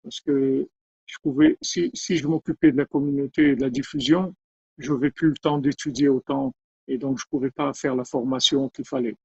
[0.03, 0.67] Parce que
[1.07, 4.35] je pouvais, si, si je m'occupais de la communauté et de la diffusion,
[4.77, 6.53] je n'avais plus le temps d'étudier autant
[6.87, 9.15] et donc je ne pourrais pas faire la formation qu'il fallait.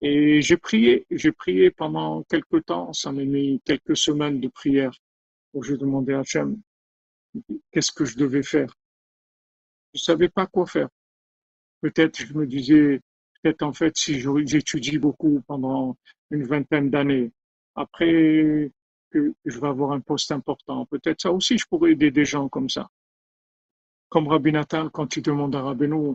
[0.00, 4.92] Et j'ai prié, j'ai prié pendant quelques temps, ça m'a mis quelques semaines de prière
[5.54, 6.60] où j'ai demandé à Hachem
[7.72, 8.72] qu'est-ce que je devais faire?
[9.94, 10.88] Je savais pas quoi faire.
[11.80, 13.00] Peut-être je me disais,
[13.42, 15.96] peut-être en fait si j'étudie beaucoup pendant
[16.30, 17.30] une vingtaine d'années,
[17.74, 18.70] après
[19.10, 22.48] que je vais avoir un poste important, peut-être ça aussi je pourrais aider des gens
[22.48, 22.88] comme ça.
[24.08, 26.14] Comme Rabbi Nathan, quand il demande à Rabbeinu,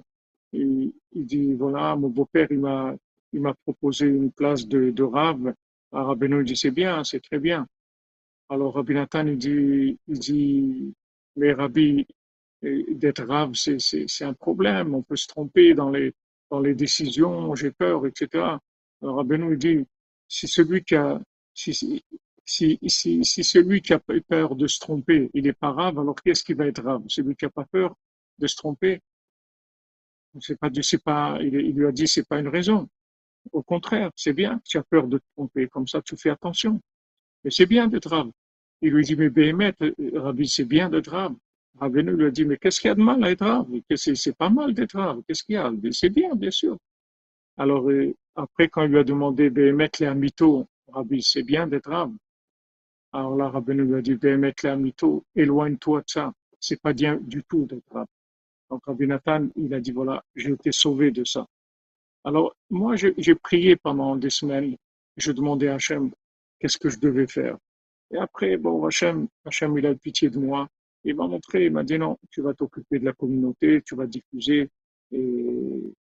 [0.51, 2.95] il, il dit voilà, mon beau-père il m'a
[3.33, 5.53] il proposé une place de, de rave.
[5.91, 7.67] Rabbeinu dit c'est bien, c'est très bien.
[8.49, 10.93] Alors Rabbi Nathan il dit, il dit
[11.37, 12.05] Rabbi,
[12.61, 14.95] d'être rave, c'est un problème.
[14.95, 16.13] On peut se tromper dans les,
[16.49, 18.57] dans les décisions, j'ai peur, etc.
[19.01, 19.85] Alors Rabbeinu dit,
[20.27, 21.19] si celui qui a,
[22.53, 26.15] si, si, si, celui qui a peur de se tromper, il est pas rave, alors
[26.15, 27.03] qui est-ce qui va être rave?
[27.07, 27.95] Celui qui a pas peur
[28.39, 29.01] de se tromper
[30.41, 32.87] c'est pas, il, lui a dit, c'est pas une raison.
[33.51, 36.79] Au contraire, c'est bien tu as peur de te tromper, comme ça tu fais attention.
[37.43, 38.31] Mais c'est bien d'être rave.
[38.81, 39.75] Il lui dit, mais Béhémet,
[40.13, 41.35] Rabbi, c'est bien d'être rave.
[41.79, 43.67] Rabbeinu lui a dit, mais qu'est-ce qu'il y a de mal à être rave?
[43.95, 45.71] C'est pas mal d'être rave, qu'est-ce qu'il y a?
[45.91, 46.77] C'est bien, bien sûr.
[47.57, 51.89] Alors, euh, après, quand il lui a demandé, mettre les amito, Rabbi, c'est bien d'être
[51.89, 52.11] rave.
[53.13, 54.17] Alors là, Rabbeinu lui a dit,
[55.35, 56.33] éloigne-toi de ça.
[56.59, 58.07] C'est pas bien du tout d'être rave.
[58.69, 61.45] Donc, Rabbi Nathan, il a dit, voilà, j'ai été sauvé de ça.
[62.23, 64.75] Alors, moi, j'ai prié pendant des semaines.
[65.17, 66.11] Je demandais à Hachem
[66.59, 67.57] qu'est-ce que je devais faire?
[68.11, 70.67] Et après, bon, Hachem, Hachem, il a eu pitié de moi.
[71.03, 74.07] Il m'a montré, il m'a dit non, tu vas t'occuper de la communauté, tu vas
[74.07, 74.69] diffuser.
[75.11, 75.93] Et,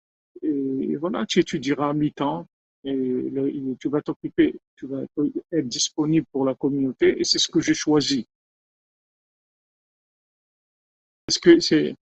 [0.43, 2.47] et voilà, tu étudieras à mi-temps.
[2.83, 5.03] Tu vas t'occuper, tu vas
[5.51, 7.19] être disponible pour la communauté.
[7.19, 8.27] Et c'est ce que j'ai choisi.
[11.29, 11.95] C'est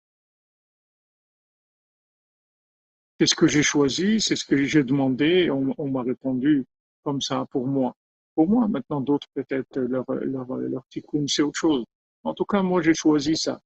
[3.27, 6.65] ce que j'ai choisi, c'est ce que j'ai demandé, on, m'a répondu
[7.03, 7.95] comme ça pour moi.
[8.35, 11.85] Pour moi, maintenant d'autres peut-être leur, leur, tikkun, c'est autre chose.
[12.23, 13.61] En tout cas, moi j'ai choisi ça.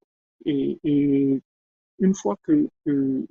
[0.47, 0.79] Et,
[1.99, 3.27] une fois que, que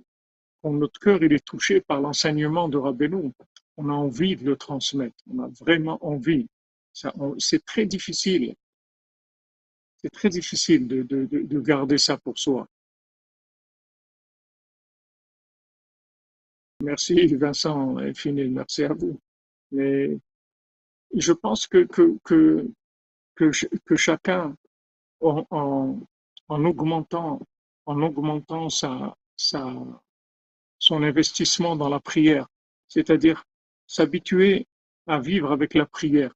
[0.63, 3.33] notre cœur il est touché par l'enseignement de Rabbeinu,
[3.81, 6.47] on a envie de le transmettre, on a vraiment envie.
[6.93, 8.55] C'est très difficile,
[10.01, 12.67] c'est très difficile de, de, de garder ça pour soi.
[16.83, 19.19] Merci Vincent Fini, merci à vous.
[19.71, 20.19] Mais
[21.15, 21.87] je pense que,
[23.95, 24.55] chacun,
[25.21, 25.45] en,
[26.49, 27.39] en, augmentant,
[27.85, 29.73] en augmentant sa, sa,
[30.79, 32.47] son investissement dans la prière,
[32.87, 33.43] c'est-à-dire
[33.91, 34.67] s'habituer
[35.05, 36.33] à vivre avec la prière.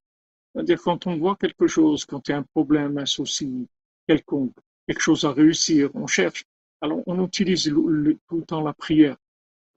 [0.52, 3.68] C'est-à-dire quand on voit quelque chose, quand il y a un problème, un souci
[4.06, 6.44] quelconque, quelque chose à réussir, on cherche,
[6.82, 9.16] alors on utilise tout le temps la prière.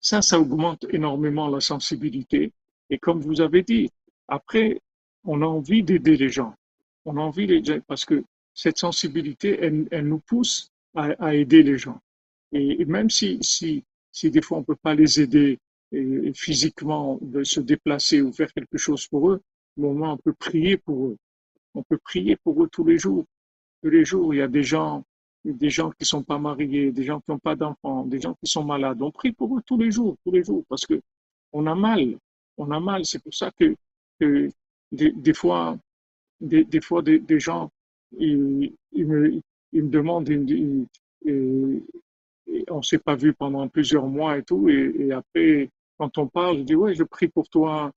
[0.01, 2.53] Ça, ça augmente énormément la sensibilité.
[2.91, 3.91] Et comme vous avez dit,
[4.27, 4.81] après,
[5.25, 6.55] on a envie d'aider les gens.
[7.05, 8.25] On a envie d'aider parce que
[8.55, 12.01] cette sensibilité, elle, nous pousse à, aider les gens.
[12.51, 15.59] Et, même si, si, si des fois on peut pas les aider
[16.35, 19.41] physiquement, de se déplacer ou faire quelque chose pour eux,
[19.79, 21.17] au moins on peut prier pour eux.
[21.75, 23.25] On peut prier pour eux tous les jours.
[23.83, 25.05] Tous les jours, il y a des gens
[25.45, 28.51] des gens qui sont pas mariés, des gens qui n'ont pas d'enfants, des gens qui
[28.51, 29.01] sont malades.
[29.03, 31.01] On prie pour eux tous les jours, tous les jours, parce que
[31.53, 32.19] on a mal,
[32.57, 33.05] on a mal.
[33.05, 33.75] C'est pour ça que,
[34.93, 35.79] des, fois,
[36.41, 37.71] des, fois des, gens,
[38.17, 39.41] ils, me,
[39.73, 40.29] demandent,
[42.71, 46.63] on s'est pas vu pendant plusieurs mois et tout, et, après, quand on parle, je
[46.63, 47.93] dis ouais, je prie pour toi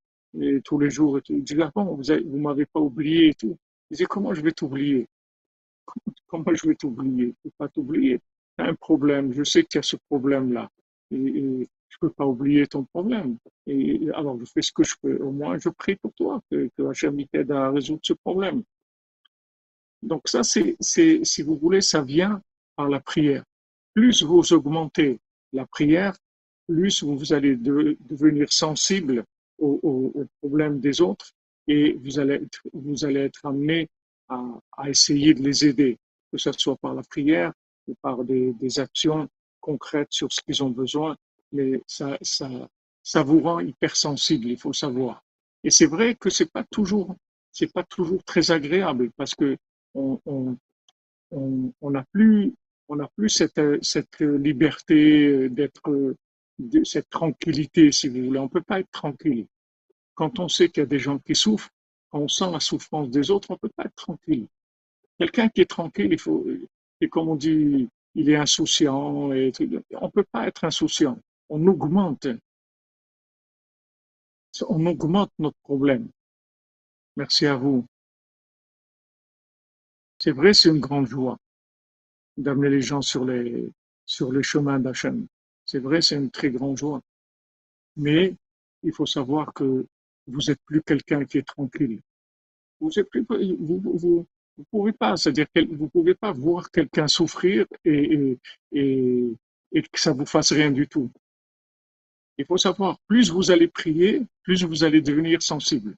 [0.64, 1.18] tous les jours.
[1.18, 1.36] Et tout.
[1.36, 3.58] Je dis ah bon, vous, ne m'avez pas oublié et tout.
[3.90, 5.08] Je dis comment je vais t'oublier?
[6.28, 7.28] Comment je vais t'oublier?
[7.28, 8.20] Je peux pas t'oublier.
[8.58, 10.70] Tu as un problème, je sais qu'il y a ce problème-là.
[11.12, 13.38] Et, je ne peux pas oublier ton problème.
[13.68, 15.18] Et alors, je fais ce que je peux.
[15.18, 18.64] Au moins, je prie pour toi, que, que Hachem t'aide à résoudre ce problème.
[20.02, 22.42] Donc ça, c'est, si vous voulez, ça vient
[22.78, 23.44] par la prière.
[23.94, 25.20] Plus vous augmentez
[25.52, 26.16] la prière,
[26.68, 29.26] plus vous allez devenir sensible
[29.62, 31.32] aux, problèmes des autres
[31.68, 33.90] et vous allez être, vous allez être amené
[34.30, 35.98] à, essayer de les aider,
[36.32, 37.52] que ce soit par la prière
[37.88, 39.28] ou par des, actions
[39.60, 41.16] concrètes sur ce qu'ils ont besoin.
[41.52, 45.24] Mais ça, ça, vous rend hypersensible, il faut savoir.
[45.64, 47.16] Et c'est vrai que c'est pas toujours,
[47.52, 49.58] c'est pas toujours très agréable parce que
[49.94, 50.58] on, on,
[52.14, 52.54] plus,
[52.88, 56.16] on n'a plus cette, cette liberté d'être,
[56.70, 58.40] de, cette tranquillité, si vous voulez.
[58.40, 59.48] On peut pas être tranquille.
[60.16, 61.70] Quand on sait qu'il y a des gens qui souffrent,
[62.12, 64.48] on sent la souffrance des autres, on ne peut pas être tranquille.
[65.18, 66.46] Quelqu'un qui est tranquille, il faut,
[67.00, 71.18] et comme on dit, il est insouciant, on ne peut pas être insouciant.
[71.50, 72.28] On augmente,
[74.68, 76.10] on augmente notre problème.
[77.16, 77.86] Merci à vous.
[80.20, 81.38] C'est vrai, c'est une grande joie
[82.38, 83.70] d'amener les gens sur les,
[84.06, 85.28] sur les chemins d'Hachem.
[85.72, 87.02] C'est vrai, c'est une très grande joie.
[87.96, 88.36] Mais
[88.84, 89.86] il faut savoir que
[90.28, 92.02] vous n'êtes plus quelqu'un qui est tranquille.
[92.82, 97.66] Vous ne vous, vous, vous, pouvez pas, c'est-à-dire que vous pouvez pas voir quelqu'un souffrir
[97.86, 98.38] et,
[98.74, 99.34] et,
[99.72, 101.10] et, que ça vous fasse rien du tout.
[102.38, 105.96] Il faut savoir, plus vous allez prier, plus vous allez devenir sensible.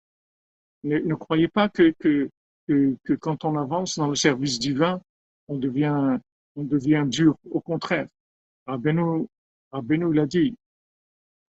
[0.84, 2.30] Ne, croyez pas que, que,
[2.67, 5.01] que, quand on avance dans le service divin,
[5.47, 6.19] on devient,
[6.55, 7.36] on devient dur.
[7.49, 8.07] Au contraire,
[8.67, 9.26] Rabbeinu,
[9.74, 10.55] Rabbeinu l'a dit,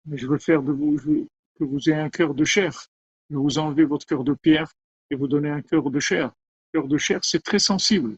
[0.05, 1.27] mais je veux faire de vous,
[1.59, 2.87] que vous ayez un cœur de chair.
[3.29, 4.71] Je vous enlevez votre cœur de pierre
[5.09, 6.31] et vous donner un cœur de chair.
[6.73, 8.15] Cœur de chair, c'est très sensible.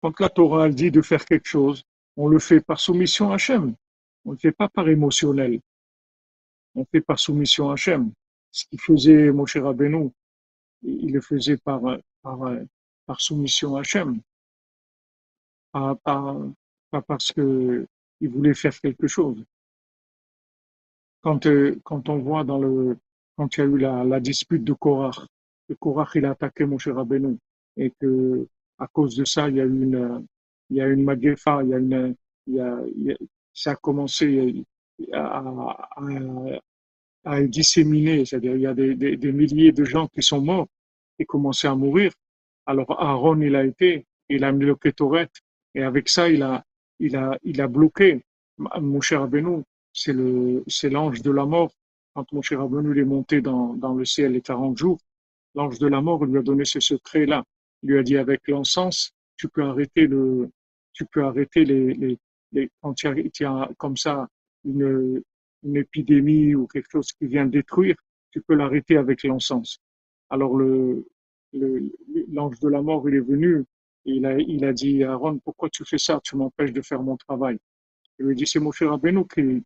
[0.00, 1.84] Quand la Torah dit de faire quelque chose,
[2.18, 3.74] on le fait par soumission à Hachem.
[4.24, 5.60] On ne le fait pas par émotionnel.
[6.74, 8.12] On le fait par soumission à Hachem.
[8.50, 10.10] Ce qu'il faisait Moshe Rabbeinu,
[10.82, 11.80] il le faisait par,
[13.18, 14.20] soumission à Hachem.
[15.72, 16.36] Pas,
[17.06, 17.86] parce qu'il
[18.20, 19.44] voulait faire quelque chose.
[21.22, 22.98] Quand, euh, quand on voit dans le,
[23.36, 25.20] quand il y a eu la, la dispute de Korach,
[25.68, 27.38] que Korach il a attaqué Moshe Rabbeinu
[27.76, 28.48] et que
[28.78, 30.26] à cause de ça, il y a eu une,
[30.70, 32.14] il y a une maguefa, il une,
[32.46, 33.16] il
[33.54, 34.64] ça a commencé
[35.12, 36.60] à, à,
[37.24, 40.68] à disséminer, c'est-à-dire il y a des, milliers de gens qui sont morts
[41.18, 42.12] et commencé à mourir.
[42.66, 45.28] Alors Aaron, il a été, il a mis le kétoret
[45.74, 48.22] et avec ça, il a, bloqué.
[48.58, 49.62] Mon cher Rabbeinu,
[49.92, 51.72] c'est l'ange de la mort.
[52.14, 54.98] Quand mon cher Rabbeinu est monté dans, dans le ciel les 40 jours,
[55.54, 57.44] l'ange de la mort lui a donné ce secret-là.
[57.82, 60.50] Il lui a dit avec l'encens, tu peux arrêter le,
[60.98, 62.18] tu peux arrêter les, les,
[62.52, 64.28] les quand il y, a, comme ça
[64.64, 65.22] une,
[65.62, 67.94] une épidémie ou quelque chose qui vient détruire,
[68.32, 69.78] tu peux l'arrêter avec l'encens.
[70.28, 71.06] Alors le,
[72.32, 73.64] l'ange de la mort, il est venu,
[74.06, 76.20] et il a, il a dit Aaron, pourquoi tu fais ça?
[76.24, 77.58] Tu m'empêches de faire mon travail.
[78.18, 79.62] Il lui dit, c'est mon frère Abeno qui,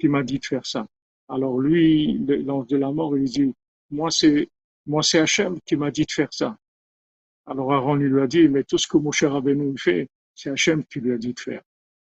[0.00, 0.84] qui, m'a dit de faire ça.
[1.28, 3.54] Alors lui, l'ange de la mort, il dit,
[3.90, 4.48] moi c'est,
[4.84, 6.58] moi c'est Hachem qui m'a dit de faire ça.
[7.46, 10.84] Alors Aaron lui a dit, mais tout ce que mon cher Rabbeinu fait, c'est Hachem
[10.84, 11.62] qui lui a dit de faire.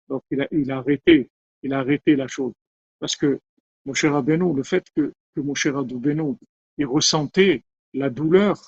[0.10, 1.30] Donc il a, il a arrêté,
[1.64, 2.54] il a arrêté la chose.
[3.00, 3.40] Parce que
[3.86, 6.36] mon cher Rabbeinu, le fait que, que mon cher Rabbeinu,
[6.78, 7.64] il ressentait
[7.94, 8.60] la douleur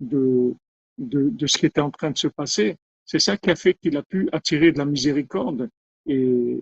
[0.00, 0.54] de,
[0.98, 3.96] de, ce qui était en train de se passer, c'est ça qui a fait qu'il
[3.96, 5.68] a pu attirer de la miséricorde
[6.06, 6.60] et,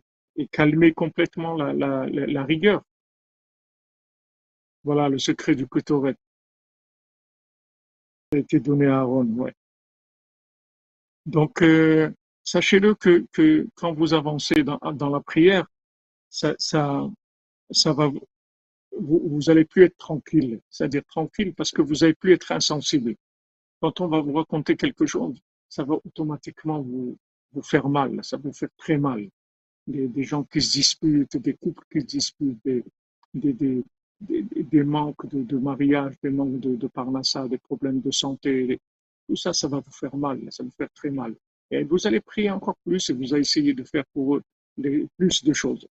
[0.53, 2.83] calmer complètement la, la, rigueur.
[4.85, 6.17] Voilà le secret du Kotoret
[8.33, 9.51] a été donné à Aaron.
[11.27, 12.11] Donc, euh,
[12.45, 15.67] sachez-le que, que quand vous avancez dans, la prière,
[16.29, 18.11] ça, ça, va,
[18.99, 23.15] vous, vous allez plus être tranquille, c'est-à-dire tranquille parce que vous allez plus être insensible.
[23.81, 25.39] Quand on va vous raconter quelque chose,
[25.69, 27.17] ça va automatiquement vous,
[27.53, 29.29] vous faire mal, ça vous fait très mal.
[29.87, 32.85] Des, des gens qui se disputent, des couples qui se disputent, des,
[33.35, 33.83] des,
[34.21, 38.79] des manques de, de, mariage, des manques de, de parnassa, des problèmes de santé,
[39.27, 41.35] tout ça, ça va vous faire mal, ça va vous faire très mal.
[41.71, 44.43] Et vous allez prier encore plus et vous allez essayer de faire pour eux
[45.17, 45.87] plus de choses.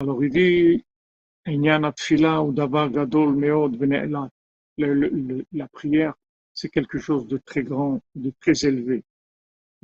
[0.00, 0.84] Alors il dit,
[5.52, 6.14] la prière,
[6.52, 9.02] c'est quelque chose de très grand, de très élevé.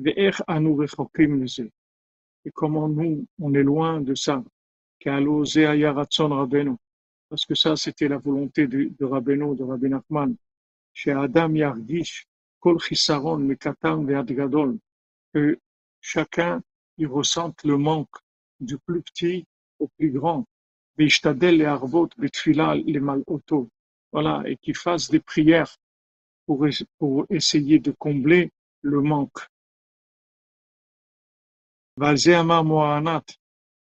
[0.04, 0.32] Et
[2.52, 4.42] comment nous, on est loin de ça
[7.28, 10.36] parce que ça, c'était la volonté de, de de Rabbi Nachman.
[10.92, 12.26] Chez Adam Yargish,
[12.62, 14.78] Kol Chisaron, Mekatam Gadol,
[15.34, 15.58] que
[16.00, 16.62] chacun,
[16.96, 18.16] il ressente le manque
[18.60, 19.44] du plus petit
[19.80, 20.46] au plus grand.
[20.96, 23.68] Beishtadel et Arvot, Betfila, les Malauto.
[24.12, 25.74] Voilà, et qu'il fasse des prières
[26.46, 26.64] pour,
[26.98, 28.52] pour essayer de combler
[28.82, 29.40] le manque.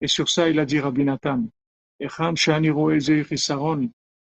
[0.01, 1.43] Et sur ça, il a dit Rabbi Nathan,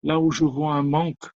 [0.02, 1.30] là où je vois un manque,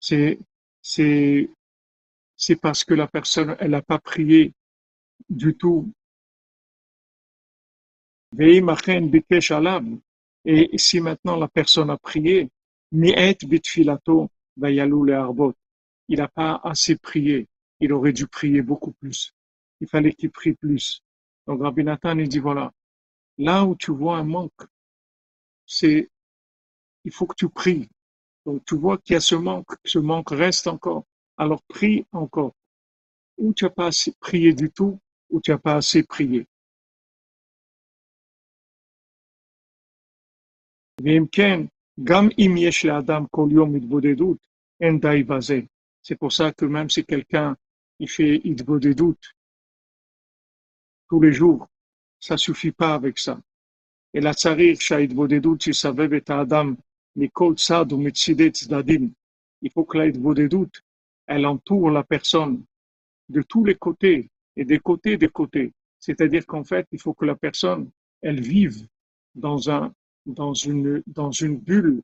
[0.00, 0.38] c'est
[0.82, 1.50] c'est
[2.36, 4.52] c'est parce que la personne elle n'a pas prié
[5.28, 5.92] du tout.
[8.38, 8.62] Et
[10.76, 12.48] si maintenant la personne a prié
[12.92, 13.14] il
[16.18, 17.48] n'a pas assez prié.
[17.80, 19.32] Il aurait dû prier beaucoup plus.
[19.80, 21.02] Il fallait qu'il prie plus.
[21.46, 22.72] Donc Rabbi Nathan, il dit voilà,
[23.38, 24.66] là où tu vois un manque,
[25.66, 26.08] c'est,
[27.04, 27.88] il faut que tu pries.
[28.44, 31.04] Donc tu vois qu'il y a ce manque, ce manque reste encore.
[31.36, 32.54] Alors prie encore.
[33.38, 34.98] Ou tu n'as pas assez prié du tout,
[35.30, 36.46] ou tu n'as pas assez prié?
[46.02, 47.56] C'est pour ça que même si quelqu'un
[47.98, 48.40] il fait
[48.94, 49.34] doutes
[51.08, 51.68] tous les jours.
[52.18, 53.38] Ça suffit pas avec ça.
[55.40, 56.76] Doutes, il savait et adam
[57.16, 59.10] mikol tzad ou mitzidet tzdadim.
[59.62, 60.82] Il faut que doutes,
[61.26, 62.64] elle entoure la personne
[63.28, 65.72] de tous les côtés et des côtés des côtés.
[65.98, 67.90] C'est-à-dire qu'en fait, il faut que la personne,
[68.22, 68.86] elle vive
[69.34, 69.92] dans un,
[70.24, 72.00] dans une, dans une bulle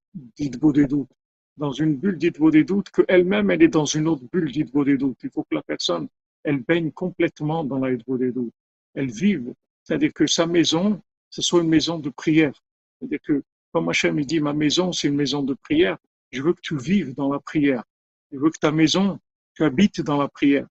[1.56, 4.50] dans une bulle d'Hidvo des doutes, qu'elle-même, elle est dans une autre bulle
[4.98, 5.18] doutes.
[5.22, 6.08] Il faut que la personne,
[6.42, 8.54] elle baigne complètement dans la doutes.
[8.94, 9.54] Elle vive.
[9.84, 11.00] C'est-à-dire que sa maison,
[11.32, 12.52] ce soit une maison de prière.
[12.98, 15.96] C'est-à-dire que Comme Hachem il dit, ma maison, c'est une maison de prière.
[16.30, 17.82] Je veux que tu vives dans la prière.
[18.30, 19.18] Je veux que ta maison,
[19.54, 20.66] tu habites dans la prière.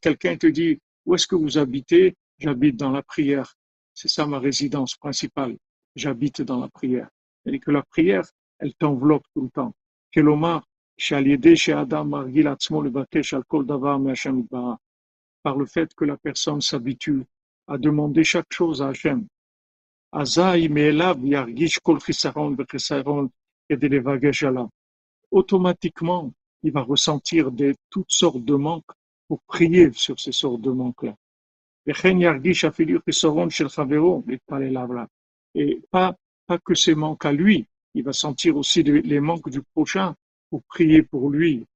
[0.00, 2.16] Quelqu'un te dit, où est-ce que vous habitez?
[2.38, 3.54] J'habite dans la prière.
[3.92, 5.56] C'est ça ma résidence principale.
[5.94, 7.08] J'habite dans la prière.
[7.44, 8.24] Et que la prière,
[8.58, 9.74] elle t'enveloppe tout le temps.
[10.10, 10.66] Kelomar,
[15.42, 17.24] par le fait que la personne s'habitue
[17.66, 19.26] à demander chaque chose à Hachem.
[25.30, 28.84] Automatiquement, il va ressentir des, toutes sortes de manques
[29.26, 31.16] pour prier sur ces sortes de manques-là.
[35.54, 39.62] Et pas, pas que ces manques à lui, il va sentir aussi les manques du
[39.62, 40.14] prochain
[40.48, 41.66] pour prier pour lui.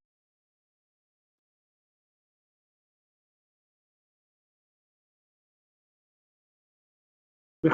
[7.61, 7.69] On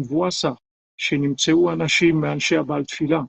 [0.00, 0.56] voit ça
[0.96, 3.26] chez Nimtseu Anashim Anshe Abal Tfila,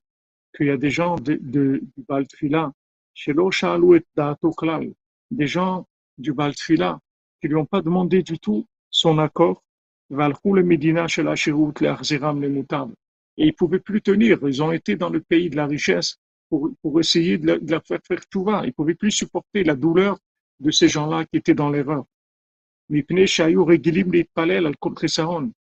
[0.55, 2.71] qu'il y a des gens de, de, du Bal Tfila,
[3.13, 4.93] chez et Daato Klal,
[5.31, 5.87] des gens
[6.17, 6.99] du Bal Tfila
[7.41, 9.63] qui lui ont pas demandé du tout son accord,
[10.09, 12.91] Valchou le Medina chez la Shirut, le Arziram, le Mutab.
[13.37, 16.17] Et ils pouvaient plus tenir, ils ont été dans le pays de la richesse
[16.49, 18.65] pour, essayer de faire faire tout va.
[18.65, 20.17] Ils pouvaient plus supporter la douleur
[20.60, 22.05] de ces gens-là qui étaient dans l'erreur.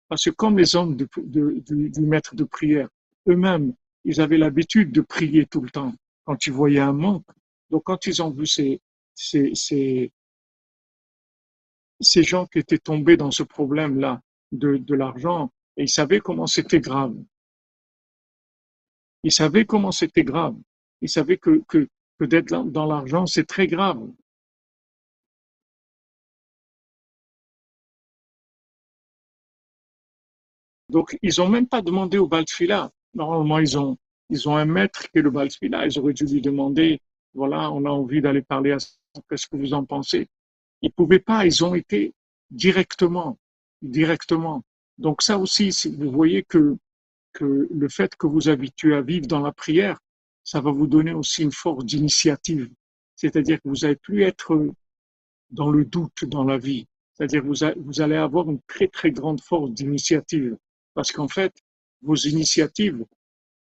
[0.10, 2.90] Parce que comme les hommes du, maître de prière,
[3.28, 3.74] eux-mêmes,
[4.06, 5.94] ils avaient l'habitude de prier tout le temps
[6.26, 7.26] quand ils voyaient un manque.
[7.70, 8.82] Donc quand ils ont vu ces,
[12.02, 14.22] gens qui étaient tombés dans ce problème-là
[14.52, 17.16] de, de l'argent, ils savaient comment c'était grave.
[19.24, 20.56] Ils savaient comment c'était grave.
[21.02, 21.88] Ils savaient que, que,
[22.20, 24.00] que d'être dans l'argent, c'est très grave.
[30.90, 32.92] Donc, ils n'ont même pas demandé au Baltfila.
[33.14, 33.98] Normalement, ils ont,
[34.30, 35.86] ils ont un maître qui est le Baltfila.
[35.86, 37.00] Ils auraient dû lui demander,
[37.34, 38.90] voilà, on a envie d'aller parler à ça,
[39.30, 40.28] qu'est-ce que vous en pensez?
[40.82, 42.14] Ils pouvaient pas, ils ont été
[42.50, 43.38] directement,
[43.82, 44.64] directement.
[44.98, 46.76] Donc ça aussi, vous voyez que,
[47.34, 50.00] que le fait que vous habituez à vivre dans la prière,
[50.44, 52.70] ça va vous donner aussi une force d'initiative.
[53.16, 54.74] C'est-à-dire que vous n'allez plus être
[55.52, 56.88] dans le doute dans la vie.
[57.14, 60.58] C'est-à-dire que vous allez avoir une très très grande force d'initiative.
[60.94, 61.54] Parce qu'en fait,
[62.02, 63.06] vos initiatives,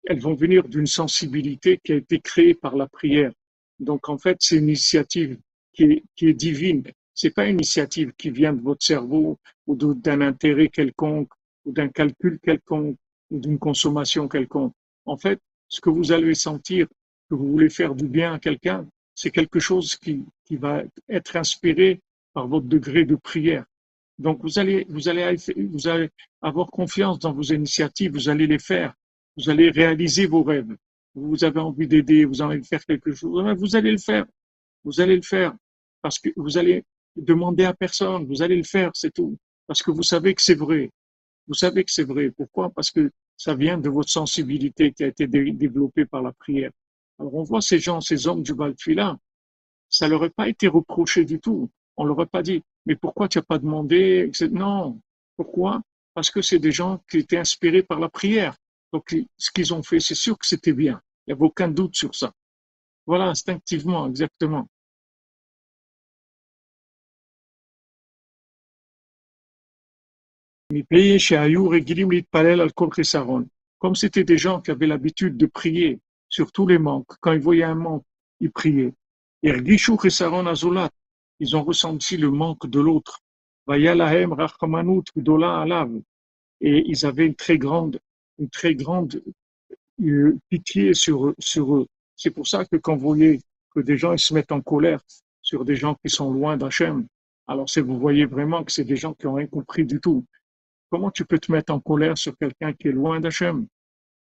[0.05, 3.32] elles vont venir d'une sensibilité qui a été créée par la prière.
[3.80, 5.38] Donc en fait, c'est une initiative
[5.74, 6.84] qui est, divine.
[7.14, 11.32] C'est pas une initiative qui vient de votre cerveau ou d'un intérêt quelconque
[11.66, 12.97] ou d'un calcul quelconque
[13.30, 14.74] ou d'une consommation quelconque.
[15.05, 16.88] En fait, ce que vous allez sentir
[17.30, 22.01] que vous voulez faire du bien à quelqu'un, c'est quelque chose qui va être inspiré
[22.34, 23.66] par votre degré de prière.
[24.20, 26.09] Donc vous allez, vous allez, vous allez
[26.41, 28.93] avoir confiance dans vos initiatives, vous allez les faire,
[29.38, 30.76] vous allez réaliser vos rêves.
[31.14, 34.26] Vous avez envie d'aider, vous avez envie de faire quelque chose, vous allez le faire.
[34.84, 35.53] Vous allez le faire
[36.01, 36.84] parce que vous allez
[37.16, 39.38] demander à personne, vous allez le faire, c'est tout.
[39.68, 40.89] Parce que vous savez que c'est vrai.
[41.47, 42.32] Vous savez que c'est vrai.
[42.32, 42.70] Pourquoi?
[42.70, 46.72] Parce que ça vient de votre sensibilité qui a été développée par la prière.
[47.20, 49.18] Alors on voit ces gens, ces hommes du Baltfila,
[49.89, 51.70] ça leur est pas été reproché du tout.
[51.97, 54.99] On leur a pas dit, mais pourquoi tu n'as pas demandé Non.
[55.36, 55.82] Pourquoi?
[56.13, 58.55] Parce que c'est des gens qui étaient inspirés par la prière.
[58.91, 61.01] Donc, ce qu'ils ont fait, c'est sûr que c'était bien.
[61.25, 62.34] Il n'y avait aucun doute sur ça.
[63.05, 64.67] Voilà, instinctivement, exactement.
[73.79, 77.41] Comme c'était des gens qui avaient l'habitude de prier sur tous les manques, quand ils
[77.41, 78.05] voyaient un manque,
[78.39, 78.93] ils priaient.
[81.43, 83.19] Ils ont ressenti le manque de l'autre.
[83.67, 83.81] Et
[86.91, 87.99] ils avaient une très grande,
[88.37, 89.23] une très grande
[90.03, 91.87] euh, pitié sur, eux.
[92.15, 93.39] C'est pour ça que quand vous voyez
[93.71, 95.01] que des gens ils se mettent en colère
[95.41, 97.07] sur des gens qui sont loin d'Hachem,
[97.47, 100.23] alors vous voyez vraiment que c'est des gens qui n'ont rien compris du tout.
[100.91, 103.65] Comment tu peux te mettre en colère sur quelqu'un qui est loin d'Hachem?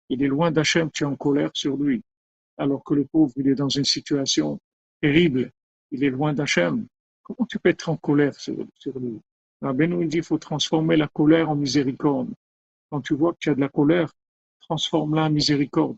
[0.10, 2.03] Il est loin d'Hachem, tu es en colère sur lui.
[2.60, 4.60] Alors que le pauvre, il est dans une situation
[5.01, 5.51] terrible.
[5.89, 6.86] Il est loin d'Hachem.
[7.30, 8.56] Comment tu peux être en colère sur,
[9.00, 9.22] lui
[9.62, 12.34] Rabbi nous dit qu'il faut transformer la colère en miséricorde.
[12.90, 14.12] Quand tu vois que tu as de la colère,
[14.62, 15.96] transforme-la en miséricorde.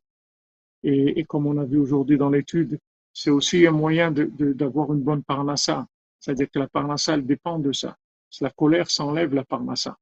[0.83, 2.79] Et, comme on a vu aujourd'hui dans l'étude,
[3.13, 5.87] c'est aussi un moyen d'avoir une bonne parnassa.
[6.19, 7.95] C'est-à-dire que la parnassa, elle dépend de ça.
[8.41, 9.97] La colère s'enlève la parnassa.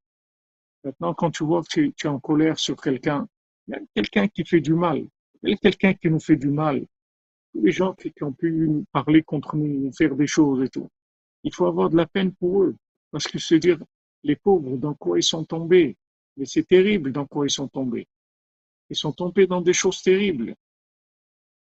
[0.84, 3.28] Maintenant, quand tu vois que tu, es en colère sur quelqu'un,
[3.68, 5.06] il y a quelqu'un qui fait du mal.
[5.44, 6.86] Il y a quelqu'un qui nous fait du mal.
[7.54, 10.90] Tous les gens qui, ont pu parler contre nous, faire des choses et tout.
[11.44, 12.76] Il faut avoir de la peine pour eux.
[13.12, 13.80] Parce que se dire,
[14.24, 15.98] les pauvres, dans quoi ils sont tombés?
[16.38, 18.08] Mais c'est terrible dans quoi ils sont tombés.
[18.90, 20.56] Ils sont tombés dans des choses terribles.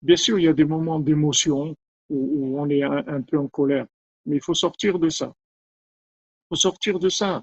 [0.02, 1.76] Bien sûr, il y a des moments d'émotion
[2.08, 3.86] où, on est un, peu en colère,
[4.26, 5.32] mais il faut sortir de ça.
[6.44, 7.42] Il faut sortir de ça.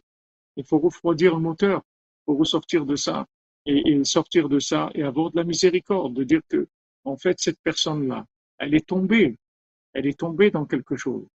[0.55, 1.81] Il faut refroidir le moteur.
[2.25, 3.25] Faut ressortir de ça
[3.65, 6.67] et, et sortir de ça et avoir de la miséricorde, de dire que,
[7.05, 8.25] en fait, cette personne-là,
[8.59, 9.37] elle est tombée.
[9.93, 11.25] Elle est tombée dans quelque chose.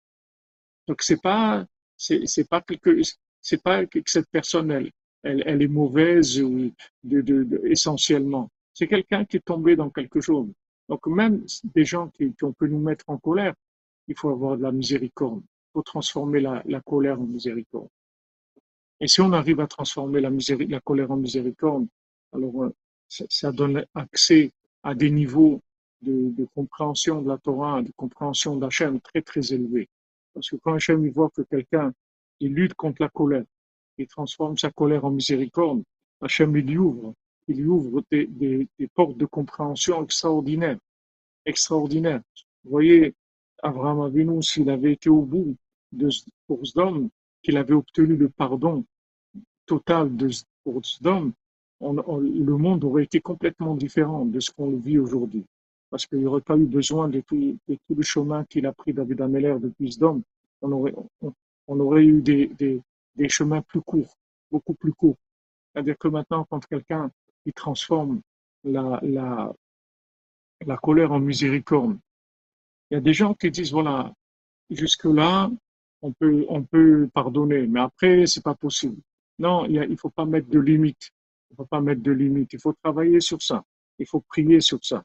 [0.88, 1.66] Donc c'est pas,
[1.96, 3.00] c'est pas quelque,
[3.40, 4.90] c'est pas que cette personne, elle,
[5.22, 6.72] elle, est mauvaise ou
[7.02, 8.50] de, essentiellement.
[8.72, 10.48] C'est quelqu'un qui est tombé dans quelque chose.
[10.88, 13.54] Donc même des gens qui, qui, on peut nous mettre en colère,
[14.08, 15.42] il faut avoir de la miséricorde.
[15.42, 17.88] Il faut transformer la, la colère en miséricorde.
[19.00, 21.86] Et si on arrive à transformer la, la colère en miséricorde,
[22.32, 22.74] alors euh,
[23.08, 25.62] ça, ça donne accès à des niveaux
[26.02, 29.88] de, de, compréhension de la Torah, de compréhension d'Hachem très très élevés.
[30.34, 31.94] Parce que quand Hachem voit que quelqu'un
[32.40, 33.44] il lutte contre la colère,
[33.96, 35.82] il transforme sa colère en miséricorde,
[36.20, 37.14] Hachem lui ouvre,
[37.46, 40.78] il lui ouvre des, portes de compréhension extraordinaires,
[41.46, 42.22] extraordinaires.
[42.64, 43.14] Vous voyez,
[43.62, 45.54] Abraham Avinu, s'il avait été au bout
[45.92, 46.08] de,
[46.46, 47.08] pour homme,
[47.42, 48.84] qu'il avait obtenu le pardon
[49.66, 50.30] total de,
[50.64, 51.32] pour Sdom,
[51.80, 55.44] on, on, le monde aurait été complètement différent de ce qu'on vit aujourd'hui
[55.94, 59.20] parce qu'il n'y aurait pas eu besoin de tout, le chemin qu'il a pris David
[59.20, 60.22] Ameller depuis Sdom.
[60.60, 60.92] On aurait,
[61.68, 62.82] on, aurait eu des,
[63.28, 64.12] chemins plus courts,
[64.50, 65.14] beaucoup plus courts.
[65.72, 67.12] C'est-à-dire que maintenant, quand quelqu'un
[67.46, 68.22] il transforme
[68.64, 69.52] la,
[70.82, 71.96] colère en miséricorde,
[72.90, 74.12] il y a des gens qui disent, voilà,
[74.70, 75.48] jusque-là,
[76.02, 79.00] on peut, on peut pardonner, mais après, c'est pas possible.
[79.38, 81.12] Non, il ne faut pas mettre de limites.
[81.52, 82.52] Il faut pas mettre de limites.
[82.52, 83.62] Il faut travailler sur ça.
[84.00, 85.04] Il faut prier sur ça.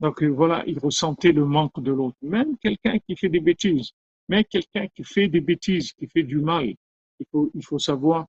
[0.00, 2.16] Donc euh, voilà, il ressentait le manque de l'autre.
[2.22, 3.90] Même quelqu'un qui fait des bêtises,
[4.28, 6.74] même quelqu'un qui fait des bêtises, qui fait du mal,
[7.18, 8.26] il faut, il faut savoir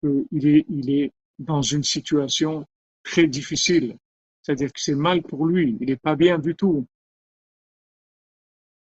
[0.00, 2.66] qu'il est, il est dans une situation
[3.02, 3.96] très difficile.
[4.42, 6.86] C'est-à-dire que c'est mal pour lui, il n'est pas bien du tout.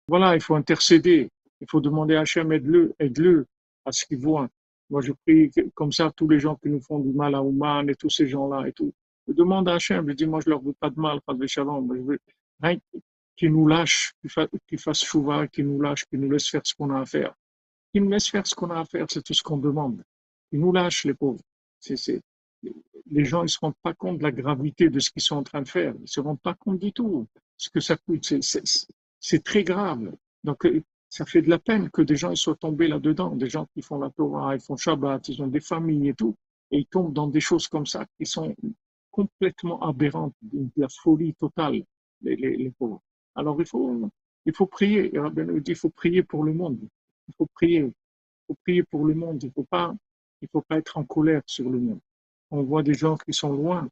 [0.09, 1.29] Voilà, il faut intercéder,
[1.61, 3.47] il faut demander à Hachem, aide-le, aide-le
[3.85, 4.49] à ce qu'il voit.
[4.91, 7.89] Moi, je prie comme ça tous les gens qui nous font du mal à Ouman
[7.89, 8.93] et tous ces gens-là et tout.
[9.29, 11.89] Demande à Hachem, je dis, moi, je leur veux pas de mal, pas de shalom.
[11.95, 12.19] Je veux
[12.61, 12.79] rien
[13.37, 14.15] qu'ils nous lâche,
[14.69, 17.35] qu'ils fassent chouva, qu'ils nous lâche, qu'ils nous laissent faire ce qu'on a à faire.
[17.93, 20.03] Qu'ils nous laissent faire ce qu'on a à faire, c'est tout ce qu'on demande.
[20.51, 21.41] Qu'ils nous lâchent, les pauvres.
[21.81, 22.23] C'est,
[23.11, 25.43] les gens, ils se rendent pas compte de la gravité de ce qu'ils sont en
[25.43, 25.95] train de faire.
[26.01, 28.33] Ils se rendent pas compte du tout ce que ça coûte.
[29.21, 30.13] C'est très grave.
[30.45, 33.37] Donc, euh, ça fait de la peine que des gens ils soient tombés là-dedans.
[33.37, 36.35] Des gens qui font la Torah, ils font Shabbat, ils ont des familles et tout.
[36.71, 38.55] Et ils tombent dans des choses comme ça qui sont
[39.13, 41.85] complètement aberrante, de la folie totale,
[42.23, 43.01] les, pauvres.
[43.37, 44.11] Alors il faut,
[44.45, 45.13] il faut prier.
[45.67, 46.79] Il faut prier pour le monde.
[47.29, 47.81] Il faut prier.
[47.81, 49.43] Il faut prier pour le monde.
[49.43, 49.53] Il
[50.43, 52.01] il faut pas être en colère sur le monde.
[52.51, 53.89] On voit des gens qui sont loin.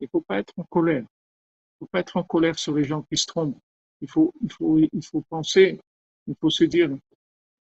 [0.00, 1.02] Il faut pas être en colère.
[1.02, 3.58] Il faut pas être en colère sur les gens qui se trompent.
[4.00, 5.80] Il faut, il faut, penser,
[6.26, 6.90] il faut se dire,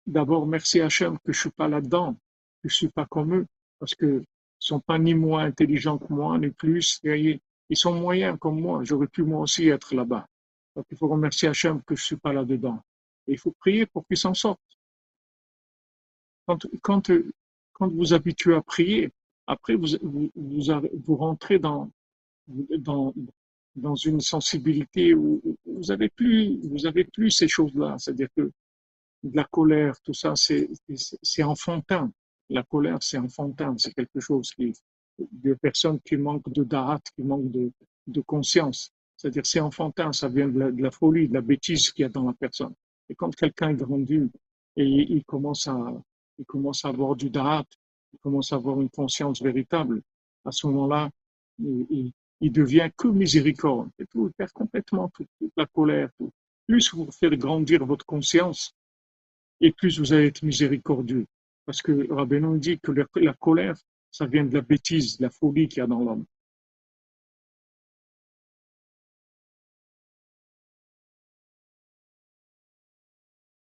[0.06, 2.16] d'abord, merci Hachem que je suis pas là-dedans,
[2.64, 3.46] je suis pas comme eux,
[3.78, 4.24] parce que
[4.58, 7.00] sont pas ni moins intelligents que moi, ni plus.
[7.04, 7.40] Ils
[7.76, 8.82] sont moyens comme moi.
[8.84, 10.26] J'aurais pu moi aussi être là-bas.
[10.74, 12.80] Donc il faut remercier Hachem que je suis pas là-dedans.
[13.26, 14.60] Et il faut prier pour qu'ils s'en sortent.
[16.46, 19.10] Quand, quand, vous habituez à prier,
[19.48, 21.90] après vous, rentrez dans,
[24.04, 26.60] une sensibilité où vous avez plus,
[27.12, 27.96] plus ces choses-là.
[27.98, 28.52] C'est-à-dire que
[29.24, 32.12] de la colère, tout ça, c'est enfantin.
[32.50, 34.72] La colère, c'est enfantin, c'est quelque chose qui,
[35.18, 37.72] de personnes qui manquent de da'at, qui manquent de,
[38.06, 38.92] de conscience.
[39.16, 42.26] C'est-à-dire, c'est enfantin, ça vient de la, folie, de la bêtise qu'il y a dans
[42.26, 42.74] la personne.
[43.08, 44.30] Et quand quelqu'un est grandi
[44.76, 45.92] et il commence à,
[46.38, 47.64] il commence à avoir du da'at,
[48.12, 50.02] il commence à avoir une conscience véritable,
[50.44, 51.10] à ce moment-là,
[51.58, 53.88] il, il, devient que miséricorde.
[53.98, 56.10] Et tout, il perd complètement toute, la colère.
[56.66, 58.74] Plus vous faites grandir votre conscience,
[59.60, 61.26] et plus vous allez être miséricordieux.
[61.66, 63.76] Parce que Rabbeinu dit que la colère,
[64.10, 66.24] ça vient de la bêtise, de la folie qu'il y a dans l'homme.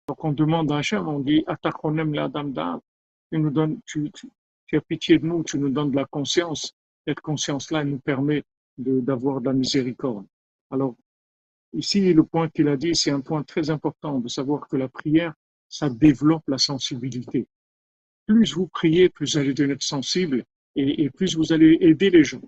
[0.08, 2.54] Donc on demande à Hachem, on dit Atachonem la dame
[3.32, 4.10] tu nous donnes, tu,
[4.74, 6.74] as pitié de nous, tu nous donnes de la conscience.
[7.06, 8.44] Cette conscience-là, nous permet
[8.78, 10.26] d'avoir de la miséricorde.
[10.72, 10.96] Alors,
[11.74, 14.88] ici, le point qu'il a dit, c'est un point très important de savoir que la
[14.88, 15.34] prière,
[15.68, 17.46] ça développe la sensibilité
[18.30, 20.44] plus vous priez, plus vous allez devenir sensible
[20.76, 22.42] et, plus vous allez aider les gens.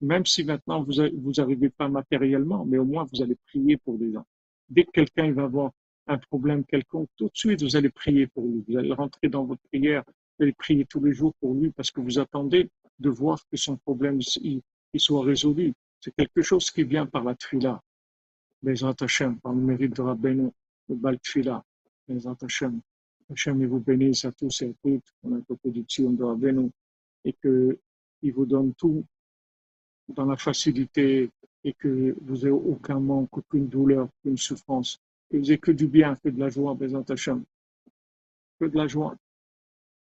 [0.00, 3.98] Même si maintenant vous vous n'arrivez pas matériellement, mais au moins vous allez prier pour
[3.98, 4.24] les gens.
[4.70, 5.72] Dès que quelqu'un va avoir
[6.06, 8.64] un problème quelconque, tout de suite, vous allez prier pour lui.
[8.66, 11.90] Vous allez rentrer dans votre prière, vous allez prier tous les jours pour lui parce
[11.90, 14.62] que vous attendez de voir que son problème il,
[14.96, 15.74] soit résolu.
[16.00, 17.82] C'est quelque chose qui vient par la tfila.
[18.62, 20.48] Les Hashem, par le mérite de Rabbeinu,
[20.88, 21.62] le bal tfila.
[22.08, 22.80] Les Hashem.
[23.31, 26.69] Hashem, vous bénisse à tous et à toutes pour la production de Rabbeinu
[27.23, 29.05] et qu'il vous donne tout
[30.09, 31.29] dans la facilité
[31.63, 34.99] et que vous n'ayez aucun manque, aucune douleur, aucune souffrance,
[35.29, 37.43] que vous n'ayez que du bien, que de la joie, Bézant Hachem,
[38.59, 39.15] que de la joie.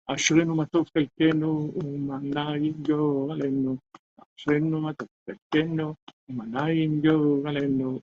[0.09, 3.76] אשרינו מה טוב חלקנו ומנה יגור עלינו.
[4.37, 5.95] אשרינו מה טוב חלקנו
[6.28, 8.01] ומנה יגור עלינו.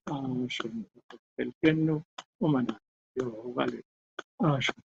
[0.47, 2.01] אשרינו מה טוב חלקנו
[2.41, 2.73] ומנה
[3.17, 3.81] יגור עלינו.
[4.39, 4.86] אשרינו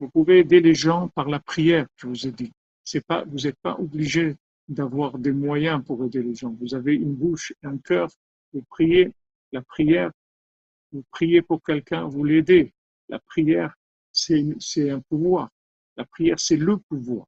[0.00, 2.52] Vous pouvez aider les gens par la prière, je vous ai dit.
[2.84, 4.36] C'est pas, vous n'êtes pas obligé
[4.68, 6.56] d'avoir des moyens pour aider les gens.
[6.60, 8.08] Vous avez une bouche, un cœur,
[8.52, 9.12] vous priez.
[9.52, 10.10] La prière,
[10.92, 12.72] vous priez pour quelqu'un, vous l'aidez.
[13.08, 13.74] La prière,
[14.12, 15.48] c'est un pouvoir.
[15.96, 17.26] La prière, c'est le pouvoir.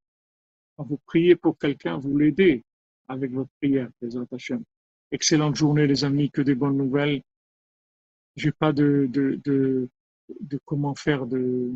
[0.77, 2.65] Quand vous priez pour quelqu'un, vous l'aidez
[3.09, 4.17] avec votre prière, les
[5.13, 7.23] Excellente journée, les amis, que des bonnes nouvelles
[8.37, 9.41] j'ai pas de, de,
[10.41, 11.73] de, comment faire de,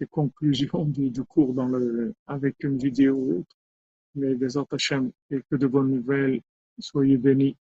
[0.00, 3.56] de conclusion du, cours dans le, avec une vidéo ou autre.
[4.16, 6.40] Mais autres chaînes, et que de bonnes nouvelles.
[6.78, 7.56] Soyez bénis.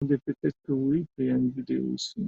[0.00, 2.20] Peut-être que oui, il y a une vidéo aussi.